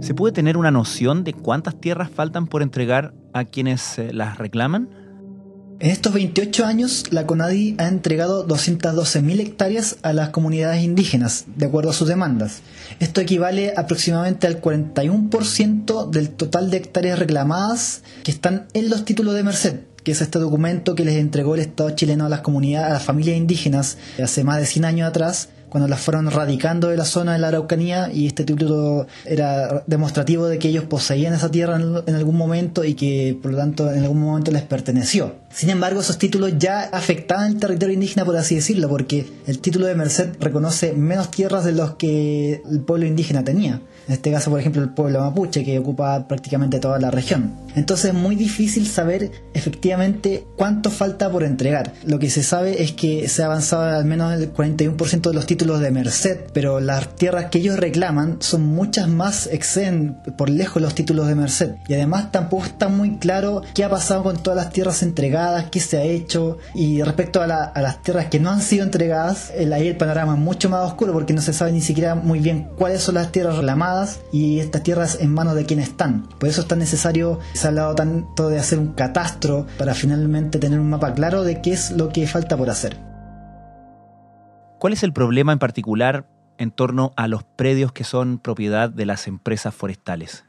¿Se 0.01 0.13
puede 0.13 0.33
tener 0.33 0.57
una 0.57 0.71
noción 0.71 1.23
de 1.23 1.33
cuántas 1.33 1.75
tierras 1.75 2.09
faltan 2.09 2.47
por 2.47 2.61
entregar 2.61 3.13
a 3.33 3.45
quienes 3.45 3.97
eh, 3.97 4.13
las 4.13 4.37
reclaman? 4.37 5.04
En 5.77 5.91
estos 5.91 6.13
28 6.13 6.65
años, 6.65 7.03
la 7.11 7.27
CONADI 7.27 7.75
ha 7.79 7.89
entregado 7.89 8.47
212.000 8.47 9.41
hectáreas 9.41 9.97
a 10.03 10.13
las 10.13 10.29
comunidades 10.29 10.81
indígenas, 10.81 11.45
de 11.57 11.65
acuerdo 11.65 11.89
a 11.89 11.93
sus 11.93 12.07
demandas. 12.07 12.61
Esto 13.01 13.19
equivale 13.19 13.73
aproximadamente 13.75 14.47
al 14.47 14.61
41% 14.61 16.09
del 16.09 16.29
total 16.29 16.71
de 16.71 16.77
hectáreas 16.77 17.19
reclamadas 17.19 18.03
que 18.23 18.31
están 18.31 18.67
en 18.73 18.89
los 18.89 19.03
títulos 19.03 19.35
de 19.35 19.43
Merced, 19.43 19.79
que 20.05 20.13
es 20.13 20.21
este 20.21 20.39
documento 20.39 20.95
que 20.95 21.03
les 21.03 21.17
entregó 21.17 21.55
el 21.55 21.61
Estado 21.61 21.89
chileno 21.89 22.25
a 22.25 22.29
las 22.29 22.39
comunidades, 22.39 22.91
a 22.91 22.93
las 22.93 23.03
familias 23.03 23.35
indígenas 23.35 23.97
hace 24.23 24.45
más 24.45 24.59
de 24.59 24.67
100 24.67 24.85
años 24.85 25.09
atrás, 25.09 25.49
cuando 25.75 25.89
las 25.89 25.99
fueron 25.99 26.31
radicando 26.31 26.87
de 26.87 26.95
la 26.95 27.03
zona 27.03 27.33
de 27.33 27.39
la 27.39 27.49
Araucanía 27.49 28.09
y 28.13 28.27
este 28.27 28.45
título 28.45 29.07
era 29.25 29.83
demostrativo 29.87 30.47
de 30.47 30.57
que 30.57 30.69
ellos 30.69 30.85
poseían 30.85 31.33
esa 31.33 31.51
tierra 31.51 31.75
en, 31.75 32.15
algún 32.15 32.37
momento 32.37 32.85
y 32.85 32.93
que 32.93 33.37
por 33.41 33.51
lo 33.51 33.57
tanto 33.57 33.91
en 33.91 34.03
algún 34.03 34.21
momento 34.21 34.51
les 34.51 34.61
perteneció. 34.61 35.35
Sin 35.55 35.69
embargo, 35.69 36.01
esos 36.01 36.17
títulos 36.17 36.51
ya 36.59 36.81
afectaban 36.81 37.53
el 37.53 37.59
territorio 37.59 37.93
indígena, 37.93 38.25
por 38.25 38.35
así 38.35 38.55
decirlo, 38.55 38.89
porque 38.89 39.25
el 39.47 39.59
título 39.59 39.85
de 39.85 39.95
Merced 39.95 40.31
reconoce 40.41 40.91
menos 40.91 41.31
tierras 41.31 41.63
de 41.63 41.71
los 41.71 41.95
que 41.95 42.61
el 42.69 42.81
pueblo 42.81 43.05
indígena 43.05 43.41
tenía. 43.45 43.79
En 44.07 44.13
este 44.13 44.31
caso, 44.31 44.51
por 44.51 44.59
ejemplo, 44.59 44.81
el 44.81 44.89
pueblo 44.89 45.19
mapuche, 45.21 45.63
que 45.63 45.79
ocupa 45.79 46.27
prácticamente 46.27 46.79
toda 46.79 46.99
la 46.99 47.09
región. 47.09 47.53
Entonces 47.75 48.11
es 48.11 48.13
muy 48.13 48.35
difícil 48.35 48.85
saber 48.85 49.31
efectivamente 49.53 50.45
cuánto 50.55 50.91
falta 50.91 51.31
por 51.31 51.43
entregar. 51.43 51.93
Lo 52.05 52.19
que 52.19 52.29
se 52.29 52.43
sabe 52.43 52.83
es 52.83 52.91
que 52.91 53.27
se 53.27 53.41
ha 53.41 53.47
avanzado 53.47 53.83
al 53.83 54.05
menos 54.05 54.33
el 54.33 54.53
41% 54.53 55.21
de 55.21 55.33
los 55.33 55.45
títulos 55.45 55.79
de 55.79 55.91
Merced, 55.91 56.37
pero 56.53 56.79
las 56.79 57.15
tierras 57.15 57.45
que 57.45 57.59
ellos 57.59 57.77
reclaman 57.77 58.37
son 58.41 58.61
muchas 58.61 59.07
más, 59.07 59.47
exceden 59.47 60.17
por 60.37 60.49
lejos 60.49 60.81
los 60.81 60.93
títulos 60.93 61.27
de 61.27 61.35
Merced. 61.35 61.75
Y 61.87 61.95
además 61.95 62.31
tampoco 62.31 62.65
está 62.65 62.89
muy 62.89 63.17
claro 63.17 63.63
qué 63.73 63.83
ha 63.83 63.89
pasado 63.89 64.23
con 64.23 64.37
todas 64.37 64.57
las 64.57 64.71
tierras 64.71 65.01
entregadas, 65.01 65.44
qué 65.71 65.79
se 65.79 65.97
ha 65.97 66.03
hecho. 66.03 66.57
Y 66.73 67.01
respecto 67.01 67.41
a, 67.41 67.47
las 67.47 68.01
tierras 68.01 68.27
que 68.27 68.39
no 68.39 68.49
han 68.49 68.61
sido 68.61 68.83
entregadas, 68.83 69.51
ahí 69.51 69.87
el 69.87 69.97
panorama 69.97 70.33
es 70.33 70.39
mucho 70.39 70.69
más 70.69 70.85
oscuro 70.85 71.13
porque 71.13 71.33
no 71.33 71.41
se 71.41 71.53
sabe 71.53 71.71
ni 71.71 71.81
siquiera 71.81 72.15
muy 72.15 72.39
bien 72.39 72.69
cuáles 72.77 73.01
son 73.01 73.15
las 73.15 73.31
tierras 73.31 73.57
reclamadas 73.57 74.21
y 74.31 74.59
estas 74.59 74.83
tierras 74.83 75.17
en 75.21 75.33
manos 75.33 75.55
de 75.55 75.65
quién 75.65 75.79
están. 75.79 76.27
Por 76.39 76.49
eso 76.49 76.61
es 76.61 76.67
tan 76.67 76.79
necesario, 76.79 77.39
se 77.53 77.67
ha 77.67 77.69
hablado 77.69 77.95
tanto 77.95 78.49
de 78.49 78.59
hacer 78.59 78.79
un 78.79 78.93
catastro 78.93 79.67
para 79.77 79.93
finalmente 79.93 80.59
tener 80.59 80.79
un 80.79 80.89
mapa 80.89 81.13
claro 81.13 81.43
de 81.43 81.61
qué 81.61 81.73
es 81.73 81.91
lo 81.91 82.09
que 82.09 82.27
falta 82.27 82.57
por 82.57 82.69
hacer. 82.69 82.97
¿Cuál 84.79 84.93
es 84.93 85.03
el 85.03 85.13
problema 85.13 85.53
en 85.53 85.59
particular 85.59 86.27
en 86.57 86.71
torno 86.71 87.13
a 87.15 87.27
los 87.27 87.43
predios 87.43 87.91
que 87.91 88.03
son 88.03 88.39
propiedad 88.39 88.89
de 88.89 89.05
las 89.05 89.27
empresas 89.27 89.73
forestales? 89.73 90.45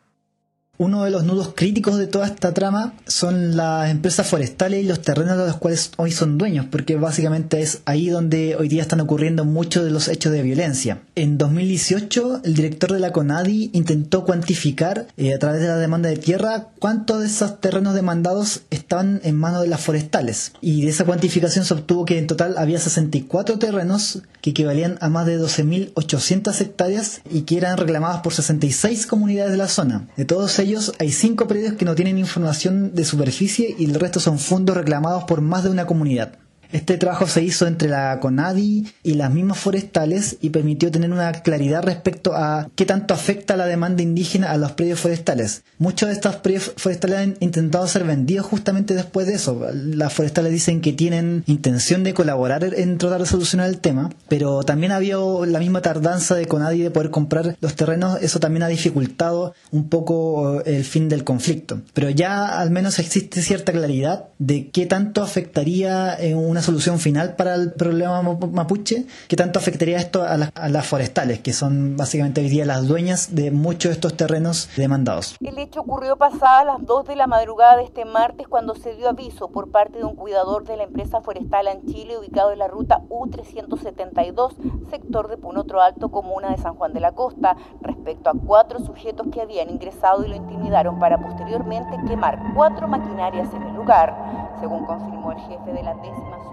Uno 0.78 1.04
de 1.04 1.10
los 1.10 1.24
nudos 1.24 1.52
críticos 1.54 1.98
de 1.98 2.06
toda 2.06 2.26
esta 2.26 2.52
trama 2.52 2.94
son 3.06 3.56
las 3.56 3.90
empresas 3.90 4.26
forestales 4.26 4.84
y 4.84 4.86
los 4.86 5.00
terrenos 5.00 5.38
de 5.38 5.46
los 5.46 5.56
cuales 5.56 5.90
hoy 5.96 6.12
son 6.12 6.36
dueños, 6.36 6.66
porque 6.70 6.96
básicamente 6.96 7.62
es 7.62 7.80
ahí 7.86 8.08
donde 8.08 8.56
hoy 8.56 8.68
día 8.68 8.82
están 8.82 9.00
ocurriendo 9.00 9.44
muchos 9.44 9.84
de 9.84 9.90
los 9.90 10.08
hechos 10.08 10.32
de 10.32 10.42
violencia. 10.42 11.00
En 11.14 11.38
2018, 11.38 12.42
el 12.44 12.54
director 12.54 12.92
de 12.92 13.00
la 13.00 13.12
CONADI 13.12 13.70
intentó 13.72 14.24
cuantificar 14.24 15.06
eh, 15.16 15.32
a 15.32 15.38
través 15.38 15.62
de 15.62 15.68
la 15.68 15.78
demanda 15.78 16.10
de 16.10 16.18
tierra 16.18 16.68
cuántos 16.78 17.20
de 17.20 17.26
esos 17.26 17.60
terrenos 17.60 17.94
demandados 17.94 18.62
estaban 18.70 19.20
en 19.24 19.36
manos 19.36 19.62
de 19.62 19.68
las 19.68 19.80
forestales. 19.80 20.52
Y 20.60 20.82
de 20.82 20.90
esa 20.90 21.04
cuantificación 21.04 21.64
se 21.64 21.74
obtuvo 21.74 22.04
que 22.04 22.18
en 22.18 22.26
total 22.26 22.56
había 22.58 22.78
64 22.78 23.58
terrenos 23.58 24.22
que 24.42 24.50
equivalían 24.50 24.98
a 25.00 25.08
más 25.08 25.26
de 25.26 25.40
12.800 25.40 26.60
hectáreas 26.60 27.20
y 27.30 27.42
que 27.42 27.56
eran 27.56 27.78
reclamados 27.78 28.20
por 28.20 28.32
66 28.32 29.06
comunidades 29.06 29.52
de 29.52 29.58
la 29.58 29.68
zona. 29.68 30.08
De 30.16 30.24
todos 30.24 30.58
hay 30.98 31.12
cinco 31.12 31.46
predios 31.46 31.74
que 31.74 31.84
no 31.84 31.94
tienen 31.94 32.18
información 32.18 32.94
de 32.94 33.04
superficie 33.04 33.74
y 33.78 33.84
el 33.84 33.94
resto 33.94 34.20
son 34.20 34.38
fondos 34.38 34.76
reclamados 34.76 35.24
por 35.24 35.40
más 35.40 35.64
de 35.64 35.70
una 35.70 35.86
comunidad. 35.86 36.38
Este 36.72 36.98
trabajo 36.98 37.26
se 37.26 37.42
hizo 37.42 37.66
entre 37.66 37.88
la 37.88 38.18
CONADI 38.20 38.86
y 39.02 39.14
las 39.14 39.32
mismas 39.32 39.58
forestales 39.58 40.36
y 40.40 40.50
permitió 40.50 40.90
tener 40.90 41.12
una 41.12 41.32
claridad 41.32 41.82
respecto 41.82 42.34
a 42.34 42.68
qué 42.74 42.84
tanto 42.84 43.14
afecta 43.14 43.56
la 43.56 43.66
demanda 43.66 44.02
indígena 44.02 44.50
a 44.50 44.56
los 44.56 44.72
predios 44.72 45.00
forestales. 45.00 45.62
Muchos 45.78 46.08
de 46.08 46.14
estos 46.14 46.36
predios 46.36 46.72
forestales 46.76 47.18
han 47.18 47.36
intentado 47.40 47.86
ser 47.86 48.04
vendidos 48.04 48.46
justamente 48.46 48.94
después 48.94 49.26
de 49.26 49.34
eso. 49.34 49.66
Las 49.72 50.12
forestales 50.12 50.52
dicen 50.52 50.80
que 50.80 50.92
tienen 50.92 51.44
intención 51.46 52.04
de 52.04 52.14
colaborar 52.14 52.64
en 52.64 52.98
tratar 52.98 53.20
de 53.20 53.26
solucionar 53.26 53.68
el 53.68 53.78
tema, 53.78 54.10
pero 54.28 54.62
también 54.62 54.92
ha 54.92 54.96
habido 54.96 55.46
la 55.46 55.58
misma 55.58 55.82
tardanza 55.82 56.34
de 56.34 56.46
CONADI 56.46 56.82
de 56.82 56.90
poder 56.90 57.10
comprar 57.10 57.56
los 57.60 57.74
terrenos. 57.74 58.20
Eso 58.22 58.40
también 58.40 58.62
ha 58.62 58.68
dificultado 58.68 59.54
un 59.70 59.88
poco 59.88 60.62
el 60.64 60.84
fin 60.84 61.08
del 61.08 61.24
conflicto. 61.24 61.80
Pero 61.94 62.10
ya 62.10 62.58
al 62.58 62.70
menos 62.70 62.98
existe 62.98 63.42
cierta 63.42 63.72
claridad 63.72 64.26
de 64.38 64.70
qué 64.70 64.86
tanto 64.86 65.22
afectaría 65.22 66.16
en 66.18 66.36
un 66.36 66.55
una 66.56 66.62
solución 66.62 66.98
final 66.98 67.36
para 67.36 67.54
el 67.54 67.74
problema 67.74 68.22
mapuche, 68.22 69.04
¿qué 69.28 69.36
tanto 69.36 69.58
afectaría 69.58 69.98
esto 69.98 70.22
a 70.22 70.38
las, 70.38 70.86
forestales, 70.86 71.40
que 71.40 71.52
son 71.52 71.98
básicamente 71.98 72.40
hoy 72.40 72.48
día 72.48 72.64
las 72.64 72.88
dueñas 72.88 73.34
de 73.34 73.50
muchos 73.50 73.90
de 73.90 73.92
estos 73.92 74.16
terrenos 74.16 74.70
demandados? 74.74 75.36
El 75.44 75.58
hecho 75.58 75.82
ocurrió 75.82 76.16
pasada 76.16 76.64
las 76.64 76.86
2 76.86 77.08
de 77.08 77.16
la 77.16 77.26
madrugada 77.26 77.76
de 77.76 77.84
este 77.84 78.06
martes 78.06 78.48
cuando 78.48 78.74
se 78.74 78.94
dio 78.94 79.10
aviso 79.10 79.48
por 79.48 79.70
parte 79.70 79.98
de 79.98 80.04
un 80.04 80.16
cuidador 80.16 80.64
de 80.64 80.78
la 80.78 80.84
empresa 80.84 81.20
forestal 81.20 81.66
en 81.68 81.84
Chile 81.84 82.16
ubicado 82.16 82.52
en 82.52 82.60
la 82.60 82.68
ruta 82.68 83.02
U372, 83.10 84.54
sector 84.88 85.28
de 85.28 85.36
Punotro 85.36 85.82
Alto, 85.82 86.10
comuna 86.10 86.52
de 86.52 86.56
San 86.56 86.74
Juan 86.76 86.94
de 86.94 87.00
la 87.00 87.12
Costa, 87.12 87.54
respecto 87.82 88.30
a 88.30 88.32
cuatro 88.32 88.78
sujetos 88.78 89.26
que 89.30 89.42
habían 89.42 89.68
ingresado 89.68 90.24
y 90.24 90.28
lo 90.28 90.36
intimidaron 90.36 90.98
para 90.98 91.18
posteriormente 91.18 91.98
quemar 92.08 92.40
cuatro 92.54 92.88
maquinarias 92.88 93.52
en 93.52 93.62
el 93.62 93.74
lugar, 93.74 94.16
según 94.58 94.86
confirmó 94.86 95.32
el 95.32 95.40
jefe 95.40 95.72
de 95.74 95.82
la 95.82 95.94
décima 95.96 96.45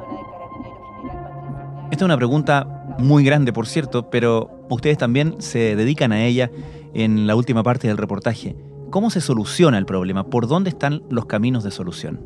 esta 1.93 2.05
es 2.05 2.07
una 2.07 2.17
pregunta 2.17 2.95
muy 2.97 3.23
grande, 3.23 3.53
por 3.53 3.67
cierto, 3.67 4.09
pero 4.09 4.65
ustedes 4.69 4.97
también 4.97 5.35
se 5.39 5.75
dedican 5.75 6.11
a 6.11 6.25
ella 6.25 6.49
en 6.93 7.27
la 7.27 7.35
última 7.35 7.61
parte 7.61 7.87
del 7.87 7.97
reportaje. 7.97 8.55
¿Cómo 8.89 9.09
se 9.09 9.21
soluciona 9.21 9.77
el 9.77 9.85
problema? 9.85 10.27
¿Por 10.27 10.47
dónde 10.47 10.69
están 10.69 11.03
los 11.09 11.25
caminos 11.25 11.63
de 11.63 11.71
solución? 11.71 12.19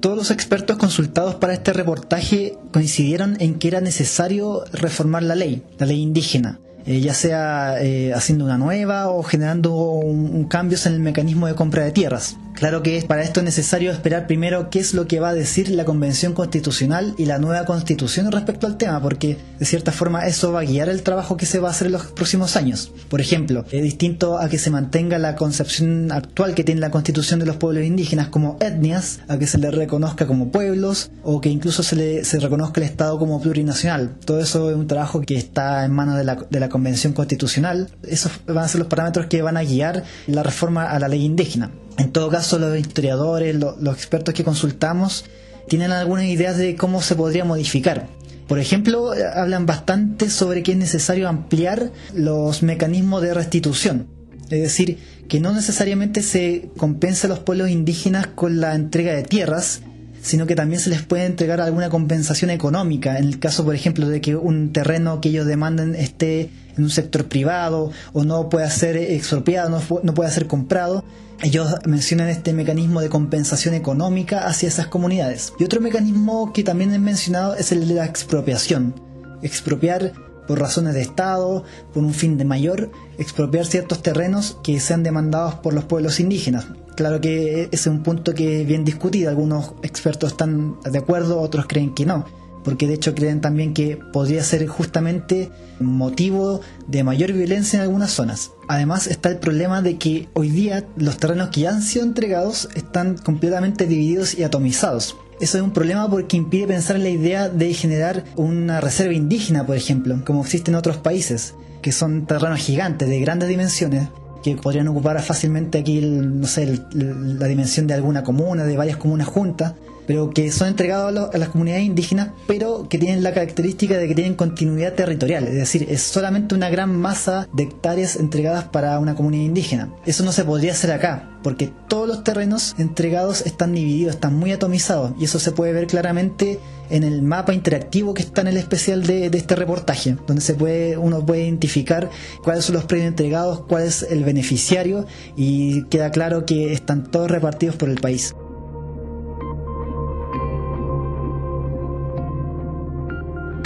Todos 0.00 0.16
los 0.16 0.30
expertos 0.30 0.76
consultados 0.76 1.36
para 1.36 1.54
este 1.54 1.72
reportaje 1.72 2.58
coincidieron 2.72 3.36
en 3.40 3.54
que 3.54 3.68
era 3.68 3.80
necesario 3.80 4.64
reformar 4.72 5.22
la 5.22 5.34
ley, 5.34 5.62
la 5.78 5.86
ley 5.86 6.00
indígena, 6.00 6.60
eh, 6.84 7.00
ya 7.00 7.14
sea 7.14 7.82
eh, 7.82 8.12
haciendo 8.12 8.44
una 8.44 8.58
nueva 8.58 9.08
o 9.08 9.22
generando 9.22 9.74
un, 9.74 10.44
cambios 10.44 10.86
en 10.86 10.92
el 10.92 11.00
mecanismo 11.00 11.46
de 11.46 11.54
compra 11.54 11.82
de 11.84 11.92
tierras. 11.92 12.36
Claro 12.56 12.82
que 12.82 13.04
para 13.06 13.22
esto 13.22 13.40
es 13.40 13.44
necesario 13.44 13.92
esperar 13.92 14.26
primero 14.26 14.70
qué 14.70 14.78
es 14.78 14.94
lo 14.94 15.06
que 15.06 15.20
va 15.20 15.28
a 15.28 15.34
decir 15.34 15.68
la 15.68 15.84
Convención 15.84 16.32
Constitucional 16.32 17.14
y 17.18 17.26
la 17.26 17.38
nueva 17.38 17.66
Constitución 17.66 18.32
respecto 18.32 18.66
al 18.66 18.78
tema, 18.78 19.02
porque 19.02 19.36
de 19.58 19.66
cierta 19.66 19.92
forma 19.92 20.26
eso 20.26 20.52
va 20.52 20.60
a 20.60 20.64
guiar 20.64 20.88
el 20.88 21.02
trabajo 21.02 21.36
que 21.36 21.44
se 21.44 21.58
va 21.58 21.68
a 21.68 21.72
hacer 21.72 21.88
en 21.88 21.92
los 21.92 22.06
próximos 22.06 22.56
años. 22.56 22.92
Por 23.10 23.20
ejemplo, 23.20 23.66
es 23.70 23.82
distinto 23.82 24.38
a 24.38 24.48
que 24.48 24.56
se 24.56 24.70
mantenga 24.70 25.18
la 25.18 25.36
concepción 25.36 26.10
actual 26.10 26.54
que 26.54 26.64
tiene 26.64 26.80
la 26.80 26.90
Constitución 26.90 27.40
de 27.40 27.46
los 27.46 27.56
pueblos 27.56 27.84
indígenas 27.84 28.28
como 28.28 28.56
etnias, 28.60 29.20
a 29.28 29.38
que 29.38 29.46
se 29.46 29.58
le 29.58 29.70
reconozca 29.70 30.26
como 30.26 30.50
pueblos 30.50 31.10
o 31.24 31.42
que 31.42 31.50
incluso 31.50 31.82
se 31.82 31.94
le 31.94 32.24
se 32.24 32.40
reconozca 32.40 32.80
el 32.80 32.86
Estado 32.86 33.18
como 33.18 33.38
plurinacional. 33.38 34.14
Todo 34.24 34.40
eso 34.40 34.70
es 34.70 34.76
un 34.76 34.86
trabajo 34.86 35.20
que 35.20 35.36
está 35.36 35.84
en 35.84 35.92
manos 35.92 36.16
de 36.16 36.24
la, 36.24 36.36
de 36.48 36.60
la 36.60 36.70
Convención 36.70 37.12
Constitucional. 37.12 37.90
Esos 38.02 38.32
van 38.46 38.64
a 38.64 38.68
ser 38.68 38.78
los 38.78 38.88
parámetros 38.88 39.26
que 39.26 39.42
van 39.42 39.58
a 39.58 39.62
guiar 39.62 40.04
la 40.26 40.42
reforma 40.42 40.90
a 40.90 40.98
la 40.98 41.08
ley 41.08 41.22
indígena. 41.22 41.70
En 41.98 42.12
todo 42.12 42.28
caso, 42.30 42.58
los 42.58 42.78
historiadores, 42.78 43.56
los 43.56 43.94
expertos 43.94 44.34
que 44.34 44.44
consultamos, 44.44 45.24
tienen 45.68 45.92
algunas 45.92 46.26
ideas 46.26 46.56
de 46.56 46.76
cómo 46.76 47.02
se 47.02 47.14
podría 47.14 47.44
modificar. 47.44 48.08
Por 48.46 48.58
ejemplo, 48.58 49.12
hablan 49.34 49.66
bastante 49.66 50.30
sobre 50.30 50.62
que 50.62 50.72
es 50.72 50.78
necesario 50.78 51.28
ampliar 51.28 51.90
los 52.14 52.62
mecanismos 52.62 53.22
de 53.22 53.34
restitución. 53.34 54.06
Es 54.50 54.60
decir, 54.60 54.98
que 55.28 55.40
no 55.40 55.52
necesariamente 55.52 56.22
se 56.22 56.68
compensa 56.76 57.26
a 57.26 57.30
los 57.30 57.40
pueblos 57.40 57.70
indígenas 57.70 58.28
con 58.28 58.60
la 58.60 58.74
entrega 58.76 59.12
de 59.12 59.24
tierras, 59.24 59.80
sino 60.22 60.46
que 60.46 60.54
también 60.54 60.80
se 60.80 60.90
les 60.90 61.02
puede 61.02 61.24
entregar 61.24 61.60
alguna 61.60 61.90
compensación 61.90 62.50
económica. 62.50 63.18
En 63.18 63.24
el 63.24 63.38
caso, 63.40 63.64
por 63.64 63.74
ejemplo, 63.74 64.08
de 64.08 64.20
que 64.20 64.36
un 64.36 64.72
terreno 64.72 65.20
que 65.20 65.30
ellos 65.30 65.46
demanden 65.46 65.96
esté 65.96 66.50
en 66.76 66.84
un 66.84 66.90
sector 66.90 67.26
privado 67.26 67.90
o 68.12 68.24
no 68.24 68.48
pueda 68.48 68.70
ser 68.70 68.96
expropiado, 68.96 69.70
no, 69.70 69.82
no 70.02 70.14
pueda 70.14 70.30
ser 70.30 70.46
comprado, 70.46 71.04
ellos 71.42 71.74
mencionan 71.84 72.28
este 72.28 72.52
mecanismo 72.52 73.00
de 73.00 73.10
compensación 73.10 73.74
económica 73.74 74.46
hacia 74.46 74.68
esas 74.68 74.86
comunidades. 74.86 75.52
Y 75.58 75.64
otro 75.64 75.80
mecanismo 75.80 76.52
que 76.52 76.62
también 76.62 76.94
he 76.94 76.98
mencionado 76.98 77.54
es 77.54 77.72
el 77.72 77.86
de 77.86 77.94
la 77.94 78.06
expropiación. 78.06 78.94
Expropiar 79.42 80.12
por 80.46 80.60
razones 80.60 80.94
de 80.94 81.02
Estado, 81.02 81.64
por 81.92 82.04
un 82.04 82.14
fin 82.14 82.38
de 82.38 82.44
mayor, 82.44 82.90
expropiar 83.18 83.66
ciertos 83.66 84.02
terrenos 84.02 84.58
que 84.62 84.80
sean 84.80 85.02
demandados 85.02 85.56
por 85.56 85.74
los 85.74 85.84
pueblos 85.84 86.20
indígenas. 86.20 86.68
Claro 86.96 87.20
que 87.20 87.64
ese 87.64 87.68
es 87.72 87.86
un 87.88 88.02
punto 88.02 88.32
que 88.32 88.62
es 88.62 88.66
bien 88.66 88.84
discutido, 88.84 89.28
algunos 89.28 89.74
expertos 89.82 90.32
están 90.32 90.76
de 90.80 90.98
acuerdo, 90.98 91.40
otros 91.40 91.66
creen 91.66 91.94
que 91.94 92.06
no 92.06 92.45
porque 92.66 92.88
de 92.88 92.94
hecho 92.94 93.14
creen 93.14 93.40
también 93.40 93.74
que 93.74 93.96
podría 93.96 94.42
ser 94.42 94.66
justamente 94.66 95.52
motivo 95.78 96.62
de 96.88 97.04
mayor 97.04 97.32
violencia 97.32 97.76
en 97.76 97.84
algunas 97.84 98.10
zonas. 98.10 98.50
Además 98.66 99.06
está 99.06 99.28
el 99.28 99.38
problema 99.38 99.82
de 99.82 99.98
que 99.98 100.28
hoy 100.32 100.50
día 100.50 100.84
los 100.96 101.16
terrenos 101.16 101.50
que 101.50 101.68
han 101.68 101.80
sido 101.80 102.04
entregados 102.04 102.68
están 102.74 103.18
completamente 103.18 103.86
divididos 103.86 104.36
y 104.36 104.42
atomizados. 104.42 105.16
Eso 105.40 105.58
es 105.58 105.62
un 105.62 105.72
problema 105.72 106.10
porque 106.10 106.36
impide 106.36 106.66
pensar 106.66 106.96
en 106.96 107.04
la 107.04 107.10
idea 107.10 107.48
de 107.48 107.72
generar 107.72 108.24
una 108.34 108.80
reserva 108.80 109.14
indígena, 109.14 109.64
por 109.64 109.76
ejemplo, 109.76 110.20
como 110.24 110.42
existe 110.42 110.72
en 110.72 110.74
otros 110.74 110.96
países, 110.96 111.54
que 111.82 111.92
son 111.92 112.26
terrenos 112.26 112.58
gigantes 112.58 113.08
de 113.08 113.20
grandes 113.20 113.48
dimensiones 113.48 114.08
que 114.42 114.56
podrían 114.56 114.88
ocupar 114.88 115.22
fácilmente 115.22 115.78
aquí, 115.78 116.00
no 116.00 116.48
sé, 116.48 116.80
la 116.92 117.46
dimensión 117.46 117.86
de 117.86 117.94
alguna 117.94 118.24
comuna, 118.24 118.64
de 118.64 118.76
varias 118.76 118.96
comunas 118.96 119.28
juntas, 119.28 119.74
pero 120.06 120.30
que 120.30 120.50
son 120.50 120.68
entregados 120.68 121.34
a, 121.34 121.38
las 121.38 121.48
comunidades 121.48 121.84
indígenas, 121.84 122.30
pero 122.46 122.88
que 122.88 122.98
tienen 122.98 123.22
la 123.22 123.34
característica 123.34 123.96
de 123.96 124.08
que 124.08 124.14
tienen 124.14 124.34
continuidad 124.34 124.94
territorial, 124.94 125.46
es 125.48 125.54
decir, 125.54 125.86
es 125.90 126.02
solamente 126.02 126.54
una 126.54 126.70
gran 126.70 126.94
masa 126.96 127.48
de 127.52 127.64
hectáreas 127.64 128.16
entregadas 128.16 128.64
para 128.64 128.98
una 128.98 129.14
comunidad 129.14 129.44
indígena. 129.44 129.92
Eso 130.06 130.24
no 130.24 130.32
se 130.32 130.44
podría 130.44 130.72
hacer 130.72 130.92
acá, 130.92 131.28
porque 131.42 131.70
todos 131.88 132.08
los 132.08 132.24
terrenos 132.24 132.74
entregados 132.78 133.44
están 133.46 133.74
divididos, 133.74 134.14
están 134.14 134.34
muy 134.34 134.52
atomizados, 134.52 135.12
y 135.18 135.24
eso 135.24 135.38
se 135.38 135.52
puede 135.52 135.72
ver 135.72 135.86
claramente 135.86 136.58
en 136.88 137.02
el 137.02 137.22
mapa 137.22 137.52
interactivo 137.52 138.14
que 138.14 138.22
está 138.22 138.42
en 138.42 138.48
el 138.48 138.56
especial 138.56 139.02
de, 139.02 139.28
de 139.28 139.38
este 139.38 139.56
reportaje, 139.56 140.16
donde 140.26 140.40
se 140.40 140.54
puede, 140.54 140.96
uno 140.96 141.24
puede 141.24 141.42
identificar 141.42 142.10
cuáles 142.44 142.64
son 142.64 142.76
los 142.76 142.84
predios 142.84 143.08
entregados, 143.08 143.62
cuál 143.62 143.82
es 143.82 144.02
el 144.02 144.24
beneficiario, 144.24 145.06
y 145.36 145.84
queda 145.84 146.10
claro 146.10 146.46
que 146.46 146.72
están 146.72 147.10
todos 147.10 147.30
repartidos 147.30 147.76
por 147.76 147.88
el 147.88 148.00
país. 148.00 148.34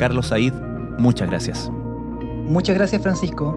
Carlos 0.00 0.28
Said, 0.28 0.54
muchas 0.96 1.28
gracias. 1.28 1.70
Muchas 2.46 2.74
gracias 2.74 3.02
Francisco. 3.02 3.54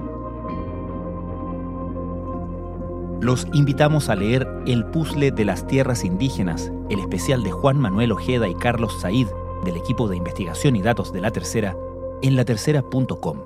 Los 3.21 3.47
invitamos 3.53 4.09
a 4.09 4.17
leer 4.17 4.45
El 4.67 4.83
puzzle 4.87 5.31
de 5.31 5.45
las 5.45 5.65
tierras 5.67 6.03
indígenas, 6.03 6.69
el 6.89 6.99
especial 6.99 7.43
de 7.43 7.51
Juan 7.51 7.79
Manuel 7.79 8.11
Ojeda 8.11 8.49
y 8.49 8.55
Carlos 8.55 8.99
Said 8.99 9.27
del 9.63 9.77
equipo 9.77 10.09
de 10.09 10.17
investigación 10.17 10.75
y 10.75 10.81
datos 10.81 11.13
de 11.13 11.21
La 11.21 11.31
Tercera 11.31 11.77
en 12.21 12.35
latercera.com. 12.35 13.39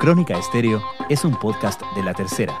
Crónica 0.00 0.36
Estéreo 0.36 0.82
es 1.08 1.24
un 1.24 1.36
podcast 1.36 1.80
de 1.94 2.02
La 2.02 2.12
Tercera 2.12 2.60